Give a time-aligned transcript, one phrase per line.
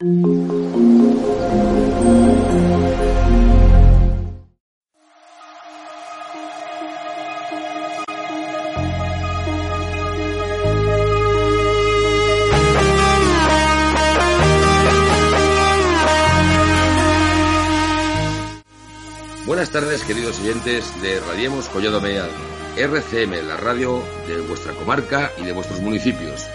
[0.00, 0.48] Buenas
[19.70, 22.30] tardes, queridos oyentes de Radiemos Collado Meal,
[22.74, 26.48] RCM, la radio de vuestra comarca y de vuestros municipios.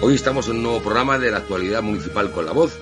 [0.00, 2.78] Hoy estamos en un nuevo programa de la actualidad municipal con la voz,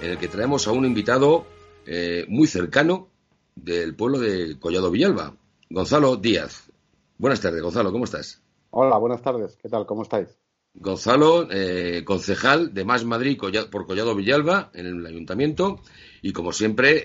[0.00, 1.44] en el que traemos a un invitado
[1.86, 3.08] eh, muy cercano
[3.56, 5.34] del pueblo de Collado Villalba,
[5.68, 6.70] Gonzalo Díaz.
[7.18, 8.40] Buenas tardes, Gonzalo, ¿cómo estás?
[8.70, 9.86] Hola, buenas tardes, ¿qué tal?
[9.86, 10.28] ¿Cómo estáis?
[10.72, 13.36] Gonzalo, eh, concejal de Más Madrid
[13.68, 15.80] por Collado Villalba en el ayuntamiento
[16.22, 17.02] y como siempre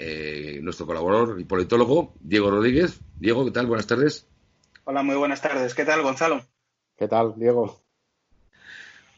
[0.57, 2.99] eh, nuestro colaborador y politólogo Diego Rodríguez.
[3.19, 3.65] Diego, ¿qué tal?
[3.65, 4.27] Buenas tardes.
[4.83, 5.73] Hola, muy buenas tardes.
[5.73, 6.45] ¿Qué tal, Gonzalo?
[6.95, 7.86] ¿Qué tal, Diego?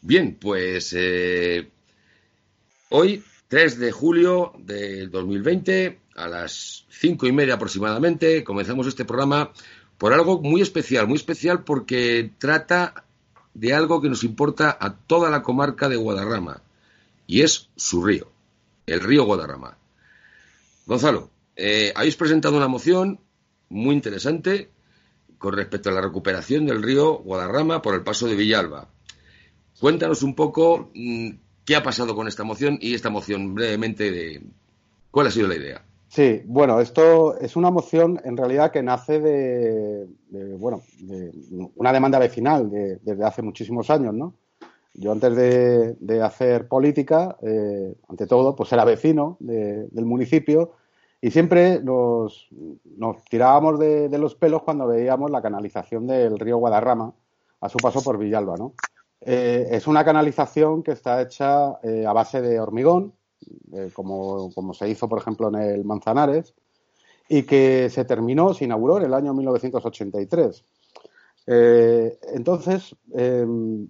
[0.01, 1.69] Bien, pues eh,
[2.89, 9.51] hoy, 3 de julio del 2020, a las cinco y media aproximadamente, comenzamos este programa
[9.97, 13.03] por algo muy especial, muy especial porque trata
[13.53, 16.61] de algo que nos importa a toda la comarca de Guadarrama,
[17.27, 18.31] y es su río,
[18.85, 19.77] el río Guadarrama.
[20.85, 23.19] Gonzalo, eh, habéis presentado una moción
[23.67, 24.71] muy interesante
[25.37, 28.87] con respecto a la recuperación del río Guadarrama por el paso de Villalba.
[29.79, 31.29] Cuéntanos un poco mm,
[31.65, 34.41] qué ha pasado con esta moción y esta moción brevemente de
[35.11, 35.81] cuál ha sido la idea.
[36.09, 40.07] Sí, bueno, esto es una moción en realidad que nace de,
[40.57, 41.31] bueno, de
[41.75, 44.33] una demanda vecinal desde hace muchísimos años, ¿no?
[44.95, 50.73] Yo antes de, hacer política, eh, ante todo, pues era vecino del municipio
[51.21, 52.49] y siempre nos,
[53.29, 57.13] tirábamos de, los pelos cuando veíamos la canalización del río Guadarrama
[57.61, 58.73] a su paso por Villalba, ¿no?
[59.21, 63.13] Eh, es una canalización que está hecha eh, a base de hormigón,
[63.73, 66.53] eh, como, se hizo, por ejemplo, en el Manzanares,
[67.27, 70.63] y que se terminó, se inauguró en el año 1983.
[71.47, 73.87] Eh, entonces, em,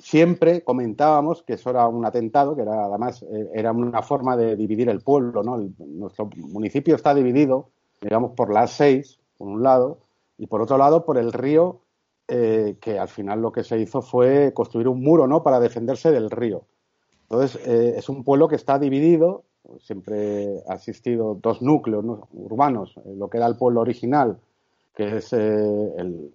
[0.00, 3.24] siempre comentábamos que eso era un atentado, que era además
[3.54, 5.58] era una forma de dividir el pueblo, ¿no?
[5.78, 7.68] nuestro municipio está dividido,
[8.00, 9.98] digamos, por las seis, por un lado,
[10.38, 11.81] y por otro lado por el río,
[12.80, 15.42] que al final lo que se hizo fue construir un muro, ¿no?
[15.42, 16.64] Para defenderse del río.
[17.32, 19.44] Entonces, eh, es un pueblo que está dividido,
[19.80, 22.04] siempre ha existido dos núcleos
[22.34, 24.36] urbanos, eh, lo que era el pueblo original,
[24.94, 26.30] que es eh, el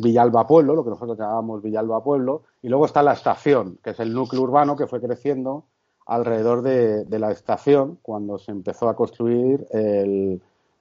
[0.00, 3.98] Villalba Pueblo, lo que nosotros llamábamos Villalba Pueblo, y luego está la estación, que es
[3.98, 5.64] el núcleo urbano que fue creciendo
[6.06, 10.40] alrededor de, la estación cuando se empezó a construir el,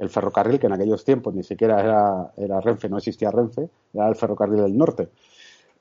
[0.10, 4.16] ferrocarril, que en aquellos tiempos ni siquiera era, era Renfe, no existía Renfe, era el
[4.16, 5.10] ferrocarril del norte.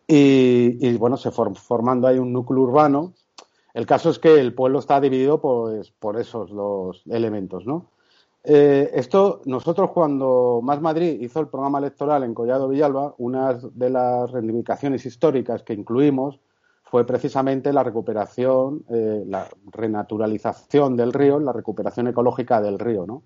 [0.06, 3.14] Y, bueno, se formando ahí un núcleo urbano
[3.74, 7.86] el caso es que el pueblo está dividido pues, por esos dos elementos, ¿no?
[8.42, 13.90] Eh, esto, nosotros cuando Más Madrid hizo el programa electoral en Collado Villalba, una de
[13.90, 16.40] las reivindicaciones históricas que incluimos
[16.82, 23.22] fue precisamente la recuperación, eh, la renaturalización del río, la recuperación ecológica del río, ¿no?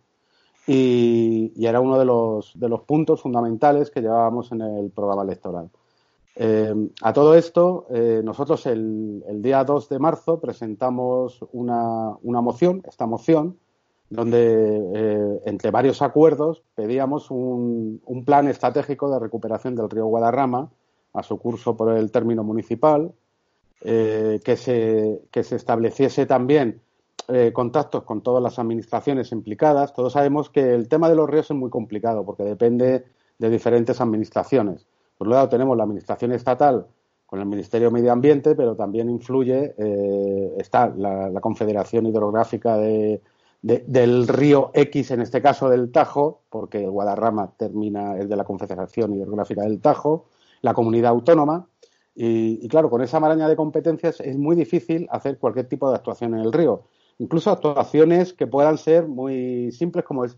[0.66, 5.70] Y, era uno de los, de los puntos fundamentales que llevábamos en el programa electoral.
[6.36, 13.06] Eh, a todo esto, eh, nosotros el, día 2 de marzo presentamos una, moción, esta
[13.06, 13.56] moción,
[14.10, 20.70] donde eh, entre varios acuerdos pedíamos un, plan estratégico de recuperación del río Guadarrama
[21.12, 23.12] a su curso por el término municipal,
[23.81, 26.81] que, se, que se estableciese también
[27.52, 29.92] contactos con todas las administraciones implicadas.
[29.94, 33.04] Todos sabemos que el tema de los ríos es muy complicado porque depende
[33.38, 34.86] de diferentes administraciones.
[35.16, 36.86] Por un lado tenemos la administración estatal
[37.26, 44.28] con el Ministerio de Medio Ambiente, pero también influye, eh, está la, Confederación Hidrográfica del
[44.28, 49.14] río X, en este caso del Tajo, porque el Guadarrama termina, es de la Confederación
[49.14, 50.26] Hidrográfica del Tajo,
[50.60, 51.66] la comunidad autónoma,
[52.16, 56.34] y, claro, con esa maraña de competencias es muy difícil hacer cualquier tipo de actuación
[56.34, 56.84] en el río.
[57.19, 60.37] Incluso actuaciones que puedan ser muy simples, como es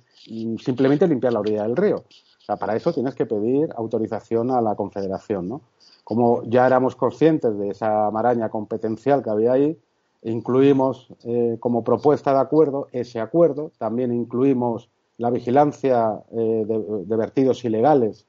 [0.59, 2.05] simplemente limpiar la orilla del río
[2.47, 5.63] sea, para eso tienes que pedir autorización a la Confederación, ¿no?
[6.05, 9.79] Como ya éramos conscientes de esa maraña competencial que había ahí,
[10.23, 14.89] incluimos eh, como propuesta de acuerdo ese acuerdo, también incluimos
[15.19, 18.27] la vigilancia eh, de, vertidos ilegales.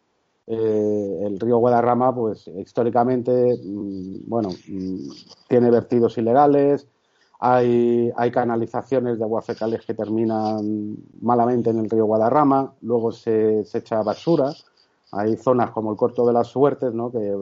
[0.48, 5.10] Eh, el río Guadarrama, pues históricamente, mm, bueno, mm,
[5.48, 6.88] tiene vertidos ilegales,
[7.40, 13.64] hay, hay canalizaciones de aguas fecales que terminan malamente en el río Guadarrama, luego se,
[13.74, 14.54] echa basura
[15.12, 17.12] Hay zonas como el Corto de las Suertes, ¿no?
[17.12, 17.36] que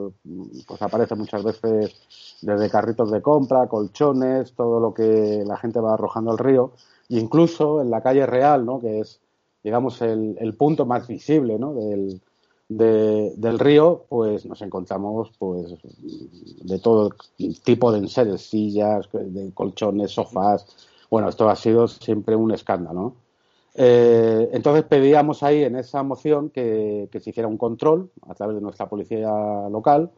[0.66, 5.94] pues aparece muchas veces desde carritos de compra, colchones, todo lo que la gente va
[5.94, 6.72] arrojando al río.
[7.08, 8.80] E incluso en la calle Real, ¿no?
[8.80, 9.20] que es,
[9.64, 11.72] digamos, el, el punto más visible ¿no?
[11.72, 12.20] del,
[12.68, 15.74] del río, pues nos encontramos pues
[16.62, 17.14] de todo
[17.62, 20.66] tipo de enseres, sillas, de colchones, sofás.
[21.10, 23.14] Bueno, esto ha sido siempre un escándalo.
[23.78, 28.62] Eh, entonces pedíamos ahí en esa moción que, se hiciera un control a través de
[28.62, 29.30] nuestra policía
[29.70, 30.10] local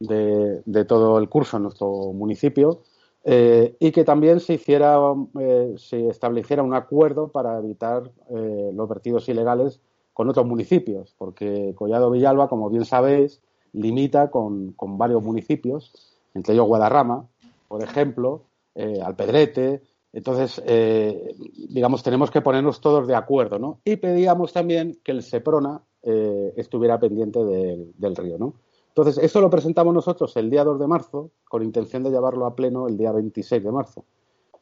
[0.00, 2.82] de, todo el curso en nuestro municipio
[3.24, 4.98] eh, y que también se hiciera,
[5.40, 9.80] eh, se estableciera un acuerdo para evitar los vertidos ilegales
[10.16, 13.42] con otros municipios, porque Collado Villalba, como bien sabéis,
[13.74, 15.92] limita con, con varios municipios,
[16.32, 17.28] entre ellos Guadarrama,
[17.68, 19.82] por ejemplo, Alpedrete,
[20.14, 21.36] entonces, eh,
[21.68, 23.80] digamos, tenemos que ponernos todos de acuerdo, ¿no?
[23.84, 28.54] Y pedíamos también que el SEPRONA eh, estuviera pendiente del, río, ¿no?
[28.88, 32.56] Entonces, esto lo presentamos nosotros el día 2 de marzo, con intención de llevarlo a
[32.56, 34.06] pleno el día 26 de marzo.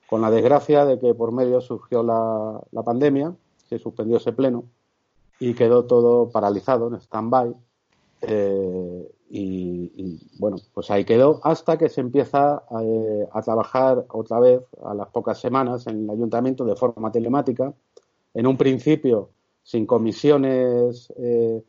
[0.08, 3.36] Con la desgracia de que por medio surgió la, la pandemia,
[3.68, 4.64] se suspendió ese pleno
[5.38, 7.54] y quedó todo paralizado en stand-by.
[8.22, 14.62] Eh, y, bueno, pues ahí quedó hasta que se empieza eh, a, trabajar otra vez
[14.84, 17.74] a las pocas semanas en el ayuntamiento de forma telemática.
[18.32, 19.30] En un principio
[19.62, 21.64] sin comisiones eh,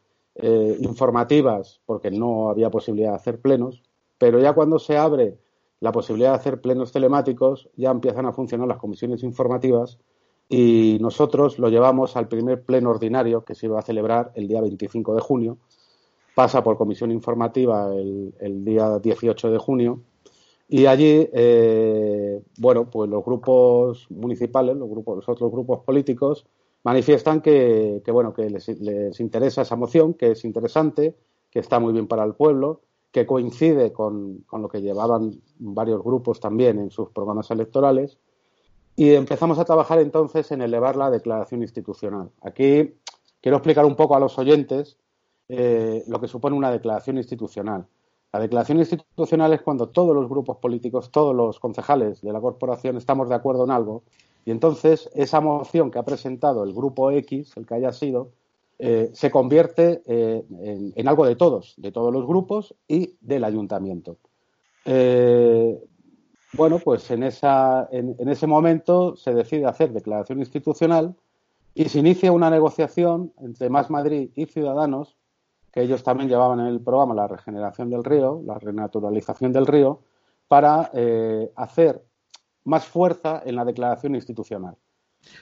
[0.82, 3.82] informativas porque no había posibilidad de hacer plenos,
[4.18, 5.38] pero ya cuando se abre
[5.80, 9.98] la posibilidad de hacer plenos telemáticos ya empiezan a funcionar las comisiones informativas
[10.48, 14.62] y nosotros lo llevamos al primer pleno ordinario que se iba a celebrar el día
[14.62, 15.58] 25 de junio
[16.36, 20.02] pasa por comisión informativa el, día 18 de junio
[20.68, 26.46] y allí, eh, bueno, pues los grupos municipales, los, grupos, los otros grupos políticos
[26.84, 31.16] manifiestan que, bueno, que les, interesa esa moción, que es interesante,
[31.52, 32.82] que está muy bien para el pueblo,
[33.12, 38.18] que coincide con, con lo que llevaban varios grupos también en sus programas electorales.
[38.96, 42.32] Y empezamos a trabajar entonces en elevar la declaración institucional.
[42.42, 42.96] Aquí
[43.42, 44.98] quiero explicar un poco a los oyentes
[45.50, 47.86] eh, lo que supone una declaración institucional.
[48.32, 52.98] La declaración institucional es cuando todos los grupos políticos, todos los concejales de la corporación
[52.98, 54.04] estamos de acuerdo en algo
[54.46, 58.32] y entonces esa moción que ha presentado el grupo X, el que haya sido,
[58.78, 60.44] eh, se convierte eh,
[60.96, 64.18] en, algo de todos, de todos los grupos y del ayuntamiento.
[66.54, 71.16] Bueno, pues en, esa, en ese momento se decide hacer declaración institucional
[71.74, 75.18] y se inicia una negociación entre Más Madrid y Ciudadanos
[75.76, 80.00] que ellos también llevaban en el programa la regeneración del río, la renaturalización del río,
[80.48, 82.02] para eh, hacer
[82.64, 84.78] más fuerza en la declaración institucional.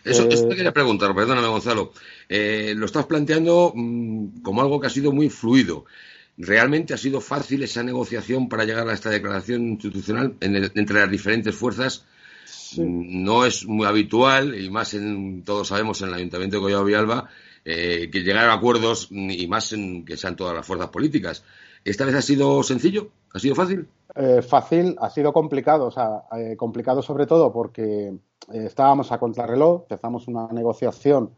[0.04, 1.92] Eso, te eh, quería preguntar, perdóname Gonzalo.
[2.28, 5.86] Eh, lo estás planteando mm, como algo que ha sido muy fluido.
[6.38, 11.56] ¿Realmente ha sido fácil esa negociación para llegar a esta declaración institucional entre las diferentes
[11.56, 12.06] fuerzas?
[12.78, 17.30] No es muy habitual, y más en, todos sabemos, en el Ayuntamiento de Collado Villalba,
[17.66, 21.44] eh, que llegar a acuerdos y más en que sean todas las fuerzas políticas.
[21.86, 23.10] ¿Esta vez ha sido sencillo?
[23.34, 23.88] ¿Ha sido fácil?
[24.16, 28.14] Eh, fácil, ha sido complicado, o sea, eh, complicado sobre todo porque
[28.52, 31.32] estábamos a contrarreloj, empezamos una negociación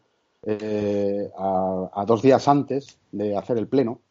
[0.48, 4.02] a, dos días antes de hacer el pleno.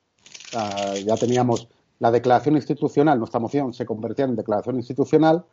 [0.52, 5.44] Ya teníamos la declaración institucional, nuestra moción se convertía en declaración institucional,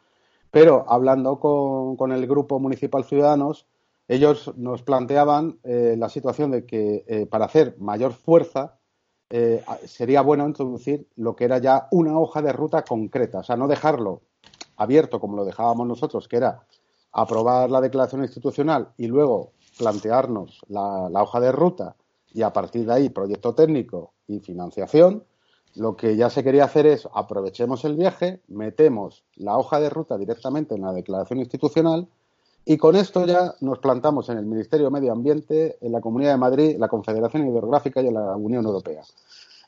[0.51, 3.67] pero hablando con, con el Grupo Municipal Ciudadanos,
[4.08, 8.77] ellos nos planteaban eh, la situación de que eh, para hacer mayor fuerza
[9.29, 13.56] eh, sería bueno introducir lo que era ya una hoja de ruta concreta, o sea,
[13.56, 14.24] no dejarlo
[14.75, 16.65] abierto como lo dejábamos nosotros, que era
[17.13, 21.96] aprobar la declaración institucional y luego plantearnos la, la hoja de ruta
[22.34, 25.24] y a partir de ahí proyecto técnico y financiación.
[25.76, 30.18] Lo que ya se quería hacer es aprovechemos el viaje, metemos la hoja de ruta
[30.18, 32.08] directamente en la declaración institucional
[32.66, 36.32] y con esto ya nos plantamos en el Ministerio de Medio Ambiente, en la Comunidad
[36.32, 39.02] de Madrid, la Confederación Hidrográfica y en la Unión Europea.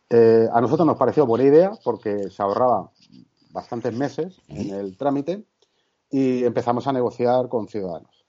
[0.10, 2.92] Eh, a nosotros nos pareció buena idea porque se ahorraba
[3.52, 5.44] bastantes meses en el trámite
[6.12, 8.23] y empezamos a negociar con ciudadanos.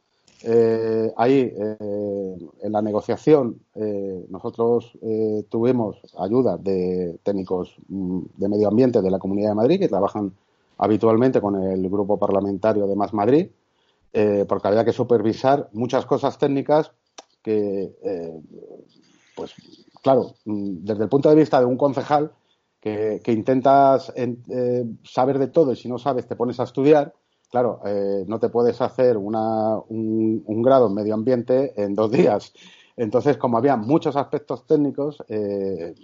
[0.46, 3.60] Eh, ahí, eh, en la negociación,
[4.28, 4.92] nosotros
[5.48, 10.32] tuvimos ayuda de técnicos mm, de medio ambiente de la Comunidad de Madrid que trabajan
[10.78, 13.48] habitualmente con el Grupo Parlamentario de Más Madrid
[14.16, 16.92] eh, porque había que supervisar muchas cosas técnicas
[17.42, 18.40] que, eh,
[19.34, 19.52] pues
[20.00, 22.30] claro, mm, desde el punto de vista de un concejal
[22.80, 27.12] que, intentas eh, saber de todo y si no sabes te pones a estudiar,
[27.54, 27.80] claro,
[28.26, 32.52] no te puedes hacer un, grado en medio ambiente en dos días.
[32.96, 35.94] Entonces, como había muchos aspectos técnicos, eh,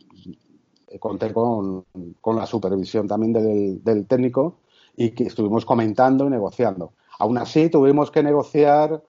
[1.01, 1.85] conté con,
[2.25, 4.59] la supervisión también del, del, técnico
[4.97, 6.93] y que estuvimos comentando y negociando.
[7.19, 9.03] Aún así, tuvimos que negociar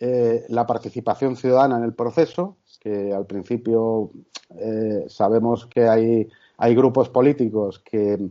[0.00, 4.10] eh, la participación ciudadana en el proceso, que al principio
[4.58, 8.28] eh, sabemos que hay, hay grupos políticos que eh,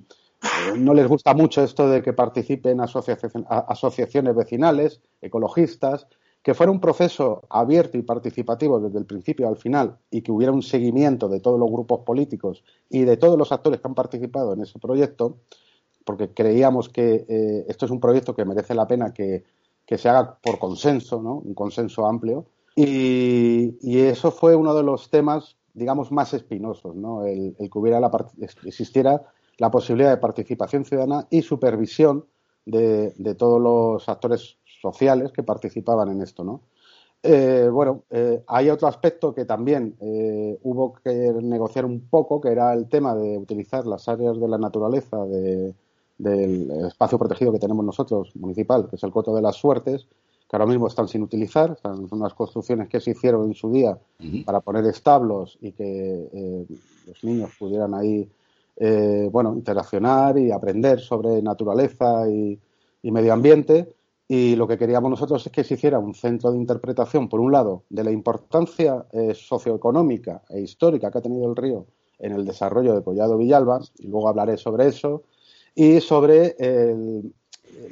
[0.78, 6.08] no les gusta mucho esto de que participen asociaciones vecinales, ecologistas,
[6.42, 10.52] que fuera un proceso abierto y participativo desde el principio al final y que hubiera
[10.52, 14.54] un seguimiento de todos los grupos políticos y de todos los actores que han participado
[14.54, 15.38] en ese proyecto,
[16.04, 17.26] porque creíamos que
[17.70, 19.46] esto es un proyecto que merece la pena que,
[19.96, 21.36] se haga por consenso, ¿no?
[21.36, 22.46] un consenso amplio.
[22.76, 27.26] Y, eso fue uno de los temas, digamos, más espinosos, ¿no?
[27.26, 28.12] el, que hubiera la,
[28.64, 29.22] existiera
[29.58, 32.26] la posibilidad de participación ciudadana y supervisión
[32.66, 36.44] de, todos los actores sociales que participaban en esto.
[36.44, 36.62] ¿no?
[37.22, 42.50] Eh, bueno, eh, hay otro aspecto que también eh, hubo que negociar un poco, que
[42.50, 45.74] era el tema de utilizar las áreas de la naturaleza de,
[46.18, 50.08] del espacio protegido que tenemos nosotros, municipal, que es el Coto de las Suertes,
[50.50, 53.72] que ahora mismo están sin utilizar, están son unas construcciones que se hicieron en su
[53.72, 53.98] día
[54.46, 56.66] para poner establos y que eh,
[57.08, 58.30] los niños pudieran ahí,
[58.78, 62.60] eh, bueno, interaccionar y aprender sobre naturaleza y,
[63.04, 63.94] medio ambiente.
[64.28, 67.52] Y lo que queríamos nosotros es que se hiciera un centro de interpretación, por un
[67.52, 71.86] lado, de la importancia eh, socioeconómica e histórica que ha tenido el río
[72.20, 75.24] en el desarrollo de Collado Villalba, y luego hablaré sobre eso,
[75.76, 76.56] y sobre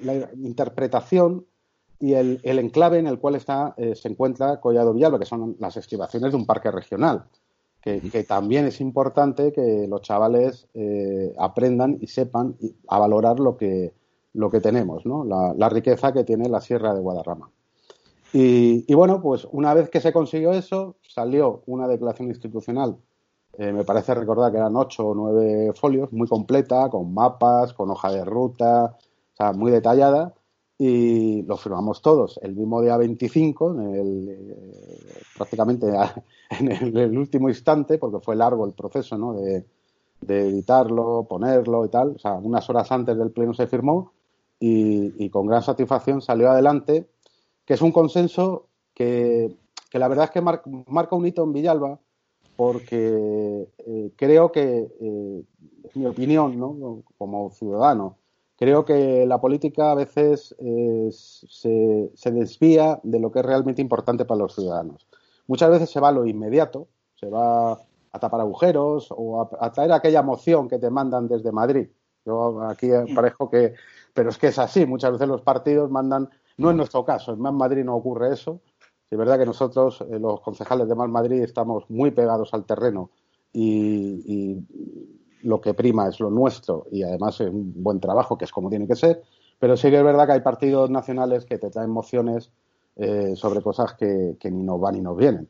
[0.04, 1.46] la interpretación
[2.02, 5.78] y el, enclave en el cual está, eh, se encuentra Collado Villalba, que son las
[5.78, 7.26] estivaciones de un parque regional,
[7.82, 12.56] que, también es importante que los chavales eh, aprendan y sepan
[12.88, 13.94] a valorar lo que,
[14.34, 15.26] lo que tenemos, ¿no?
[15.26, 17.50] la, riqueza que tiene la Sierra de Guadarrama.
[18.34, 22.98] Y, y, bueno, pues una vez que se consiguió eso, salió una declaración institucional
[23.58, 27.90] eh, me parece recordar que eran ocho o nueve folios, muy completa, con mapas, con
[27.90, 28.98] hoja de ruta,
[29.34, 30.34] o sea, muy detallada,
[30.84, 35.86] y lo firmamos todos el mismo día 25, en el, eh, prácticamente
[36.60, 39.34] en el, último instante, porque fue largo el proceso ¿no?
[39.34, 39.64] de,
[40.28, 44.12] editarlo, ponerlo y tal, o sea, unas horas antes del pleno se firmó
[44.60, 47.08] y, con gran satisfacción salió adelante,
[47.64, 49.56] que es un consenso que,
[49.94, 52.00] la verdad es que marca un hito en Villalba,
[52.56, 55.44] porque eh, creo que, eh,
[55.84, 57.04] es mi opinión, ¿no?
[57.20, 58.18] como ciudadano,
[58.62, 63.82] creo que la política a veces eh, se, se, desvía de lo que es realmente
[63.82, 65.08] importante para los ciudadanos.
[65.48, 69.92] Muchas veces se va a lo inmediato, se va a tapar agujeros o a, traer
[69.92, 71.90] aquella moción que te mandan desde Madrid.
[72.24, 73.74] Yo aquí parejo que,
[74.14, 77.42] pero es que es así, muchas veces los partidos mandan, no en nuestro caso, en
[77.42, 78.62] Madrid no ocurre eso,
[79.10, 83.10] es verdad que nosotros, eh, los concejales de Mal Madrid, estamos muy pegados al terreno
[83.52, 84.56] y,
[85.44, 88.70] lo que prima es lo nuestro y además es un buen trabajo, que es como
[88.70, 89.22] tiene que ser.
[89.60, 92.50] Pero sí que es verdad que hay partidos nacionales que te traen mociones
[92.96, 95.48] eh, sobre cosas que, ni nos van ni nos vienen.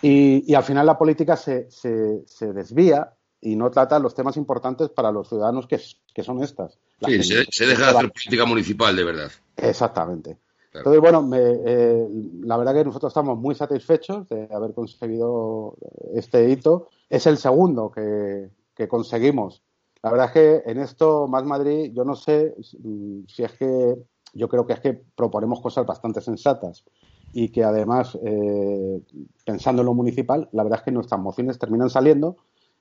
[0.00, 5.10] Y, al final la política se, se, desvía y no trata los temas importantes para
[5.10, 5.78] los ciudadanos que,
[6.22, 6.78] son estas.
[7.04, 9.30] Sí, se, deja de hacer política municipal, de verdad.
[9.56, 10.38] Exactamente.
[10.72, 12.06] Entonces, bueno, eh,
[12.42, 15.76] la verdad que nosotros estamos muy satisfechos de haber conseguido
[16.14, 16.88] este hito.
[17.08, 18.50] Es el segundo que,
[18.88, 19.62] conseguimos.
[20.02, 23.96] La verdad es que en esto, Más Madrid, yo no sé si es que,
[24.34, 26.84] yo creo que es que proponemos cosas bastante sensatas
[27.32, 29.00] y que además, eh,
[29.44, 32.36] pensando en lo municipal, la verdad es que nuestras mociones terminan saliendo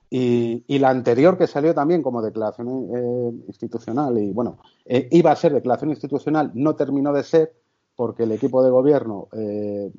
[0.09, 5.53] y, la anterior que salió también como declaración eh, institucional y bueno, iba a ser
[5.53, 7.53] declaración institucional, no terminó de ser
[7.95, 9.91] porque el equipo de gobierno eh,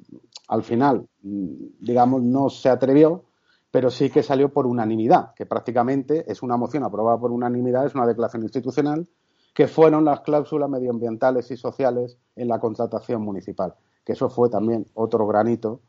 [0.48, 3.24] al final, digamos, no se atrevió,
[3.74, 7.96] pero sí que salió por unanimidad, que prácticamente es una moción aprobada por unanimidad, es
[7.96, 9.08] una declaración institucional,
[9.52, 14.86] que fueron las cláusulas medioambientales y sociales en la contratación municipal, que eso fue también
[14.94, 15.80] otro granito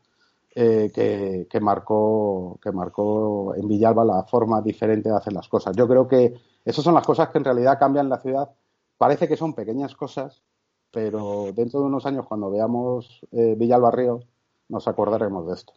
[0.52, 5.76] eh, que, que, marcó, que marcó en Villalba la forma diferente de hacer las cosas.
[5.76, 8.50] Yo creo que esas son las cosas que en realidad cambian la ciudad.
[8.98, 10.42] Parece que son pequeñas cosas,
[10.90, 14.24] pero dentro de unos años, cuando veamos eh, Villalbarrio,
[14.70, 15.72] nos acordaremos de esto.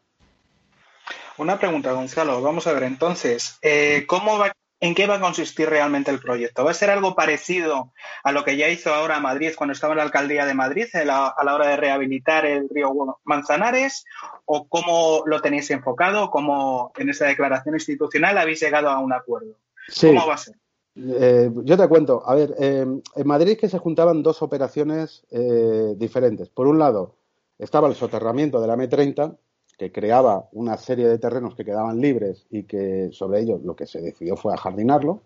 [1.40, 2.42] Una pregunta, Gonzalo.
[2.42, 6.66] Vamos a ver entonces, eh, ¿cómo va, ¿en qué va a consistir realmente el proyecto?
[6.66, 7.94] ¿Va a ser algo parecido
[8.26, 11.06] a lo que ya hizo ahora Madrid cuando estaba en la alcaldía de Madrid a
[11.06, 12.94] la, hora de rehabilitar el río
[13.24, 14.04] Manzanares?
[14.44, 16.30] ¿O cómo lo tenéis enfocado?
[16.30, 19.56] ¿Cómo en esa declaración institucional habéis llegado a un acuerdo?
[20.02, 20.56] ¿Cómo va a ser?
[20.98, 25.94] Eh, yo te cuento, a ver, eh, en Madrid que se juntaban dos operaciones eh,
[25.96, 26.50] diferentes.
[26.50, 27.16] Por un lado,
[27.58, 29.38] estaba el soterramiento de la M30,
[29.80, 33.88] que creaba una serie de terrenos que quedaban libres y que sobre ellos lo que
[33.88, 35.22] se decidió fue ajardinarlo.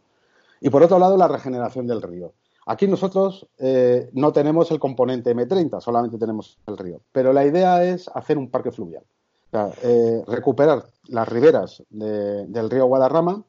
[0.62, 2.34] Y por otro lado, la regeneración del río.
[2.68, 7.02] Aquí nosotros eh, no tenemos el componente M30, solamente tenemos el río.
[7.12, 9.04] Pero la idea es hacer un parque fluvial.
[9.82, 13.44] Eh, recuperar las riberas del río Guadarrama.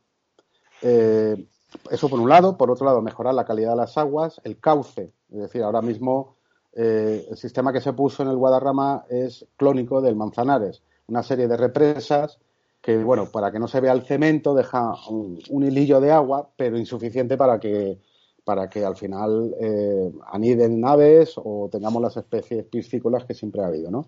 [0.80, 1.46] Eh,
[1.90, 2.56] eso por un lado.
[2.56, 5.12] Por otro lado, mejorar la calidad de las aguas, el cauce.
[5.30, 6.36] Es decir, ahora mismo
[6.72, 10.82] el sistema que se puso en el Guadarrama es clónico del Manzanares.
[11.08, 12.38] Una serie de represas
[12.80, 16.78] que, bueno, para que no se vea el cemento, deja un hilillo de agua, pero
[16.78, 17.98] insuficiente para que
[18.44, 23.66] para que al final eh, aniden aves o tengamos las especies piscícolas que siempre ha
[23.66, 24.06] habido, ¿no?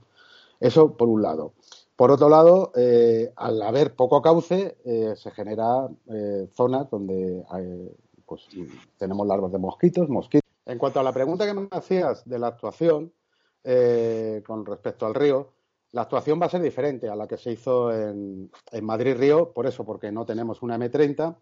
[0.61, 1.55] Eso por un lado.
[1.97, 5.89] Por otro lado, eh, al haber poco cauce, eh, se genera
[6.55, 7.43] zonas donde
[8.27, 8.47] pues,
[8.99, 10.51] tenemos larvas de mosquitos, mosquitos.
[10.67, 13.13] En cuanto a la pregunta que me hacías de la actuación
[14.47, 15.49] con respecto al río,
[15.97, 18.51] la actuación va a ser diferente a la que se hizo en,
[18.83, 21.35] Madrid-Río, por eso, porque no tenemos una M30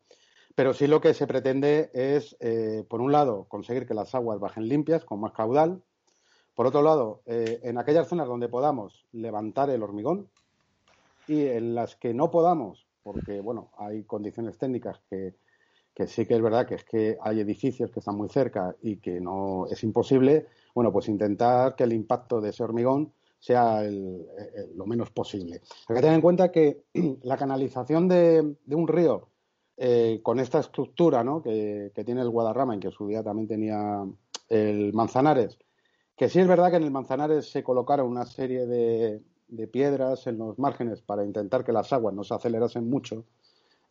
[0.54, 4.38] pero sí lo que se pretende es, eh, por un lado, conseguir que las aguas
[4.38, 5.82] bajen limpias, con más caudal.
[6.54, 10.28] Por otro lado, eh, en aquellas zonas donde podamos levantar el hormigón
[11.26, 15.34] y en las que no podamos, porque bueno, hay condiciones técnicas que,
[16.06, 19.20] sí que es verdad que es que hay edificios que están muy cerca y que
[19.20, 23.12] no es imposible, bueno, pues intentar que el impacto de ese hormigón
[23.44, 25.60] sea lo menos posible.
[25.88, 26.84] Hay que tener en cuenta que
[27.22, 29.28] la canalización de un río
[29.76, 31.42] eh, con esta estructura ¿no?
[31.42, 34.04] que, tiene el Guadarrama, en que su día también tenía
[34.48, 35.58] el Manzanares,
[36.16, 39.20] que sí es verdad que en el Manzanares se colocaron una serie de,
[39.72, 43.24] piedras en los márgenes para intentar que las aguas no se acelerasen mucho.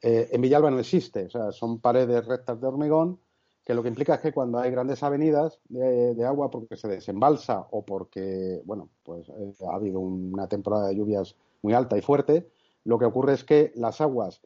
[0.02, 3.20] Eh, en Villalba no existe, o sea, son paredes rectas de hormigón,
[3.66, 7.68] que lo que implica es que cuando hay grandes avenidas de, agua porque se desembalsa
[7.72, 12.50] o porque, bueno, pues eh, ha habido una temporada de lluvias muy alta y fuerte,
[12.84, 14.42] lo que ocurre es que las aguas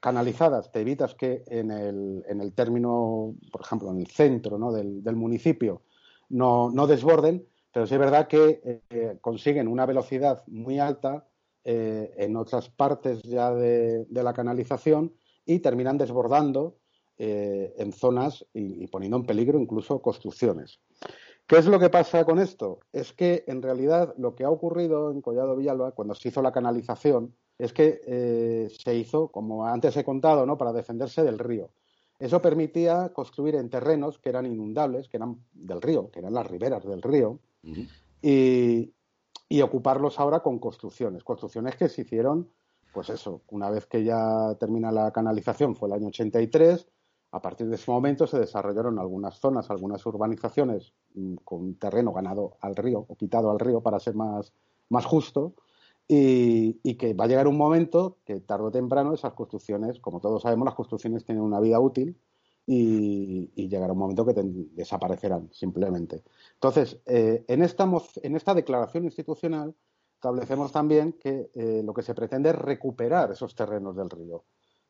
[0.00, 4.72] canalizadas te evitas que en el, en el término, por ejemplo, en el centro ¿no?
[4.72, 5.82] del, municipio
[6.28, 11.26] no, no, desborden, pero sí es verdad que eh, consiguen una velocidad muy alta
[11.64, 15.12] eh, en otras partes ya de, la canalización
[15.44, 16.76] y terminan desbordando
[17.18, 20.80] eh, en zonas y, poniendo en peligro incluso construcciones.
[21.46, 22.80] ¿Qué es lo que pasa con esto?
[22.92, 26.52] Es que en realidad lo que ha ocurrido en Collado Villalba, cuando se hizo la
[26.52, 30.56] canalización, es que eh, se hizo, como antes he contado, ¿no?
[30.56, 31.70] para defenderse del río.
[32.18, 36.46] Eso permitía construir en terrenos que eran inundables, que eran del río, que eran las
[36.46, 37.40] riberas del río,
[38.22, 38.92] y,
[39.62, 41.22] ocuparlos ahora con construcciones.
[41.22, 42.50] Construcciones que se hicieron,
[42.92, 46.86] pues eso, una vez que ya termina la canalización, fue el año 83,
[47.34, 52.56] a partir de ese momento se desarrollaron algunas zonas, algunas urbanizaciones mm, con terreno ganado
[52.60, 54.52] al río o quitado al río para ser más,
[54.88, 55.54] más justo
[56.06, 60.42] y, que va a llegar un momento que tarde o temprano esas construcciones, como todos
[60.42, 62.16] sabemos, las construcciones tienen una vida útil
[62.66, 66.22] y, llegará un momento que desaparecerán simplemente.
[66.54, 67.90] Entonces, eh, en, esta,
[68.22, 69.74] en esta declaración institucional
[70.14, 74.44] establecemos también que eh, lo que se pretende es recuperar esos terrenos del río.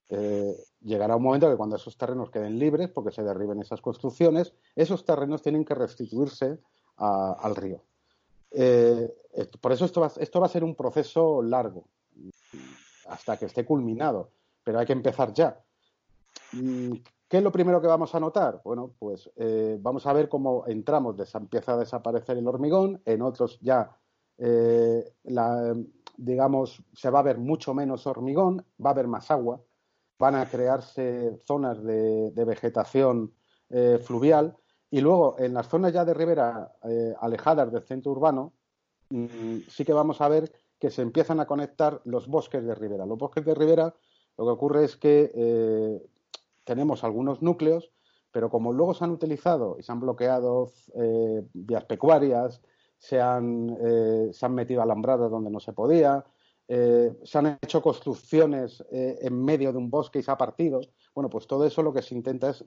[0.09, 4.55] Eh, llegará un momento que cuando esos terrenos queden libres, porque se derriben esas construcciones,
[4.77, 6.59] esos terrenos tienen que restituirse
[6.97, 7.83] al río.
[8.51, 9.13] Eh,
[9.61, 11.89] por eso esto va, esto va a ser un proceso largo,
[13.09, 14.31] hasta que esté culminado,
[14.63, 15.61] pero hay que empezar ya.
[16.53, 16.93] Mm,
[17.29, 18.61] ¿Qué es lo primero que vamos a notar?
[18.65, 23.59] Bueno, pues eh, vamos a ver cómo entramos, empieza a desaparecer el hormigón, en otros
[23.61, 23.91] ya,
[24.39, 25.13] eh,
[26.17, 29.61] digamos, se va a ver mucho menos hormigón, va a haber más agua,
[30.19, 33.33] van a crearse zonas de, vegetación
[34.03, 34.57] fluvial
[34.95, 38.53] y luego, en las zonas ya de ribera eh, alejadas del centro urbano,
[39.11, 43.05] mm, sí que vamos a ver que se empiezan a conectar los bosques de ribera.
[43.05, 43.93] Los bosques de ribera,
[44.39, 46.01] lo que ocurre es que eh,
[46.63, 47.91] tenemos algunos núcleos,
[48.31, 52.63] pero como luego se han utilizado y se han bloqueado eh, vías pecuarias,
[52.97, 53.77] se han,
[54.33, 56.25] se han metido alambradas donde no se podía,
[56.67, 60.81] se han hecho construcciones en medio de un bosque y se ha partido.
[61.15, 62.65] Bueno, pues todo eso lo que se intenta es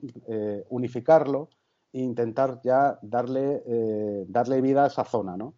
[0.68, 1.50] unificarlo
[1.92, 5.54] e intentar ya darle, eh, darle vida a esa zona, ¿no?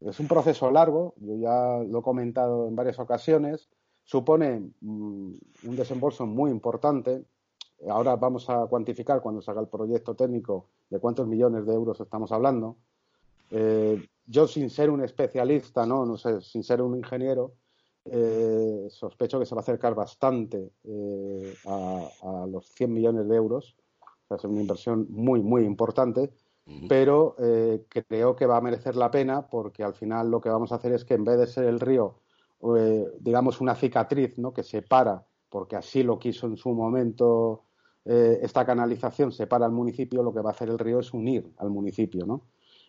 [0.00, 3.68] Es un proceso largo, yo ya lo he comentado en varias ocasiones,
[4.02, 7.24] supone mm, un desembolso muy importante.
[7.88, 12.32] Ahora vamos a cuantificar cuando salga el proyecto técnico de cuántos millones de euros estamos
[12.32, 12.76] hablando.
[13.50, 17.52] Eh, yo sin ser un especialista, no, no sé, sin ser un ingeniero,
[18.04, 20.72] eh, sospecho que se va a acercar bastante
[21.66, 23.76] a, a, los 100 millones de euros
[24.36, 26.30] es una inversión muy, muy importante.
[26.88, 30.70] pero eh, creo que va a merecer la pena porque al final lo que vamos
[30.70, 32.20] a hacer es que en vez de ser el río,
[32.76, 34.52] eh, digamos, una cicatriz ¿no?
[34.52, 37.64] que separa, porque así lo quiso en su momento
[38.04, 41.50] eh, esta canalización, separa al municipio, lo que va a hacer el río es unir
[41.58, 42.42] al municipio, ¿no?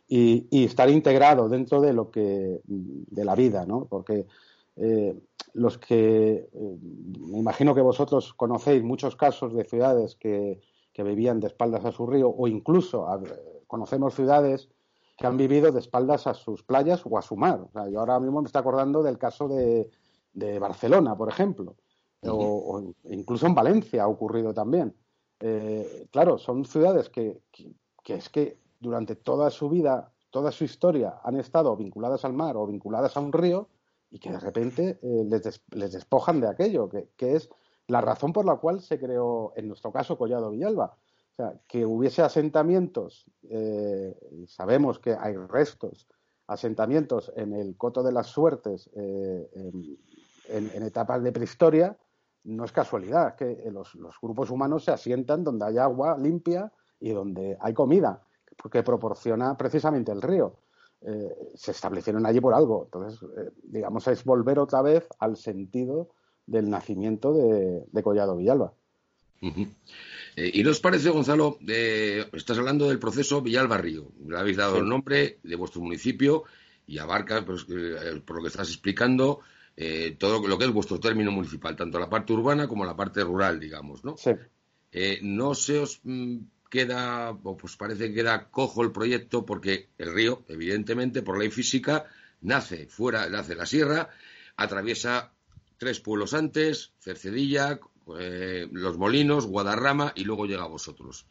[0.07, 3.85] Y, y estar integrado dentro de lo que de la vida, ¿no?
[3.85, 4.27] Porque
[5.53, 10.61] los que me imagino que vosotros conocéis muchos casos de ciudades que,
[10.93, 13.07] que vivían de espaldas a su río o incluso
[13.67, 14.69] conocemos ciudades
[15.17, 17.67] que han vivido de espaldas a sus playas o a su mar.
[17.91, 19.89] yo ahora mismo me estoy acordando del caso de,
[20.59, 21.75] Barcelona, por ejemplo,
[22.23, 24.95] o, incluso en Valencia ha ocurrido también.
[25.39, 27.41] Eh, claro, son ciudades que,
[28.05, 32.65] es que durante toda su vida, toda su historia, han estado vinculadas al mar o
[32.65, 33.69] vinculadas a un río
[34.11, 37.49] y que de repente eh, les, despojan de aquello, que, es
[37.87, 40.97] la razón por la cual se creó, en nuestro caso, Collado Villalba.
[41.31, 44.13] O sea, que hubiese asentamientos, eh,
[44.47, 46.07] sabemos que hay restos,
[46.45, 49.49] asentamientos en el Coto de las Suertes eh,
[50.49, 51.97] en, etapas de prehistoria,
[52.43, 57.57] no es casualidad, que los, grupos humanos se asientan donde hay agua limpia y donde
[57.61, 58.21] hay comida,
[58.69, 60.57] que proporciona precisamente el río.
[61.03, 62.83] Eh, se establecieron allí por algo.
[62.85, 63.19] Entonces,
[63.63, 66.09] digamos, es volver otra vez al sentido
[66.45, 68.73] del nacimiento de, Collado Villalba.
[70.35, 71.57] Eh, ¿Y nos parece, Gonzalo?
[72.33, 74.11] estás hablando del proceso Villalba Río.
[74.27, 76.43] Le habéis dado el nombre de vuestro municipio
[76.85, 79.39] y abarca, pues, eh, por lo que estás explicando,
[79.75, 83.23] eh, todo lo que es vuestro término municipal, tanto la parte urbana como la parte
[83.23, 84.15] rural, digamos, ¿no?
[84.17, 84.31] Sí.
[85.21, 86.37] no se os mm,
[86.71, 92.05] queda, pues parece que queda cojo el proyecto porque el río, evidentemente, por ley física,
[92.41, 94.09] nace fuera, nace la sierra,
[94.55, 95.33] atraviesa
[95.77, 97.79] tres pueblos antes, Cercedilla,
[98.17, 101.27] eh, Los Molinos, Guadarrama y luego llega a vosotros.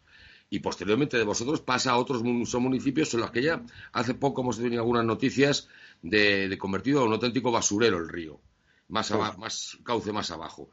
[0.50, 4.58] Y posteriormente de vosotros pasa a otros municipios en los que ya hace poco hemos
[4.58, 5.68] tenido algunas noticias
[6.02, 8.40] de, convertido a un auténtico basurero el río,
[8.88, 10.68] más, más cauce más abajo.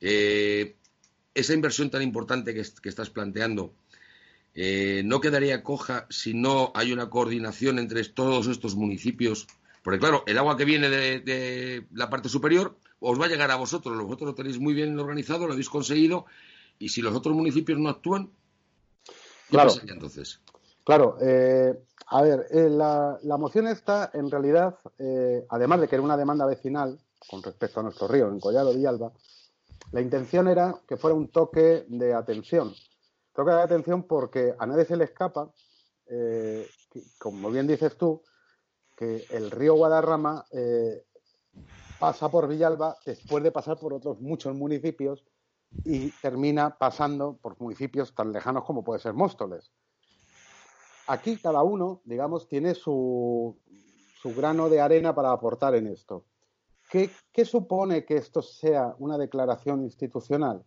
[0.00, 0.76] Eh,
[1.34, 3.74] esa inversión tan importante que, estás planteando,
[4.54, 9.46] eh, ¿no quedaría coja si no hay una coordinación entre todos estos municipios?
[9.82, 13.56] Porque claro, el agua que viene de la parte superior os va a llegar a
[13.56, 16.26] vosotros, vosotros lo tenéis muy bien organizado, lo habéis conseguido,
[16.78, 18.30] y si los otros municipios no actúan,
[19.04, 19.12] ¿qué
[19.50, 20.40] claro, entonces?
[20.84, 26.04] Claro, eh, a ver, eh, la, moción está, en realidad, eh, además de que era
[26.04, 29.12] una demanda vecinal con respecto a nuestro río, en Collado Villalba,
[29.90, 32.72] la intención era que fuera un toque de atención.
[33.34, 35.50] Toque de atención porque a nadie se le escapa,
[37.18, 38.22] como bien dices tú,
[38.96, 40.44] que el río Guadarrama
[41.98, 45.24] pasa por Villalba después de pasar por otros muchos municipios
[45.84, 49.72] y termina pasando por municipios tan lejanos como puede ser Móstoles.
[51.06, 53.58] Aquí cada uno, digamos, tiene su,
[54.20, 56.24] su grano de arena para aportar en esto.
[56.90, 60.64] ¿Qué, ¿Qué, supone que esto sea una declaración institucional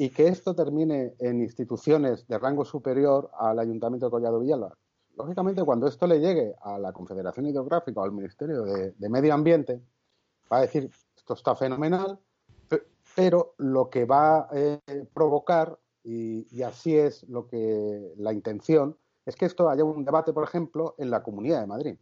[0.00, 4.74] y que esto termine en instituciones de rango superior al Ayuntamiento de Collado Villalba?
[5.14, 9.82] Lógicamente, cuando esto le llegue a la Confederación Hidrográfica o al Ministerio de Medio Ambiente,
[10.50, 12.18] va a decir, esto está fenomenal,
[13.14, 14.80] pero lo que va a eh,
[15.12, 20.44] provocar, y, así es lo que la intención, es que esto haya un debate, por
[20.44, 21.98] ejemplo, en la Comunidad de Madrid.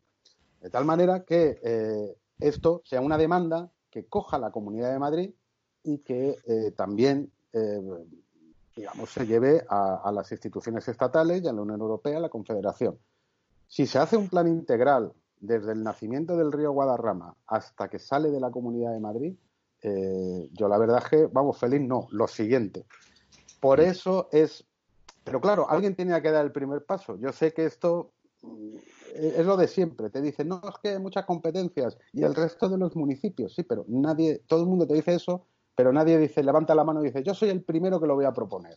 [0.61, 5.35] De tal manera que eh, esto sea una demanda que coja la Comunidad de Madrid
[5.83, 7.33] y que eh, también,
[8.77, 12.29] digamos, se lleve a, a, las instituciones estatales y a la Unión Europea, a la
[12.29, 12.99] Confederación.
[13.67, 18.31] Si se hace un plan integral desde el nacimiento del río Guadarrama hasta que sale
[18.31, 19.35] de la Comunidad de Madrid,
[19.83, 22.87] eh, yo la verdad es que, vamos, feliz no, lo siguiente.
[23.61, 24.65] Por eso es,
[25.25, 27.17] pero claro, alguien tiene que dar el primer paso.
[27.19, 28.77] Yo sé que esto mm,
[29.15, 32.69] es lo de siempre, te dicen, no, es que hay muchas competencias y el resto
[32.69, 35.47] de los municipios, sí, pero nadie, todo el mundo te dice eso,
[35.79, 38.25] pero nadie dice, levanta la mano y dice, yo soy el primero que lo voy
[38.25, 38.75] a proponer.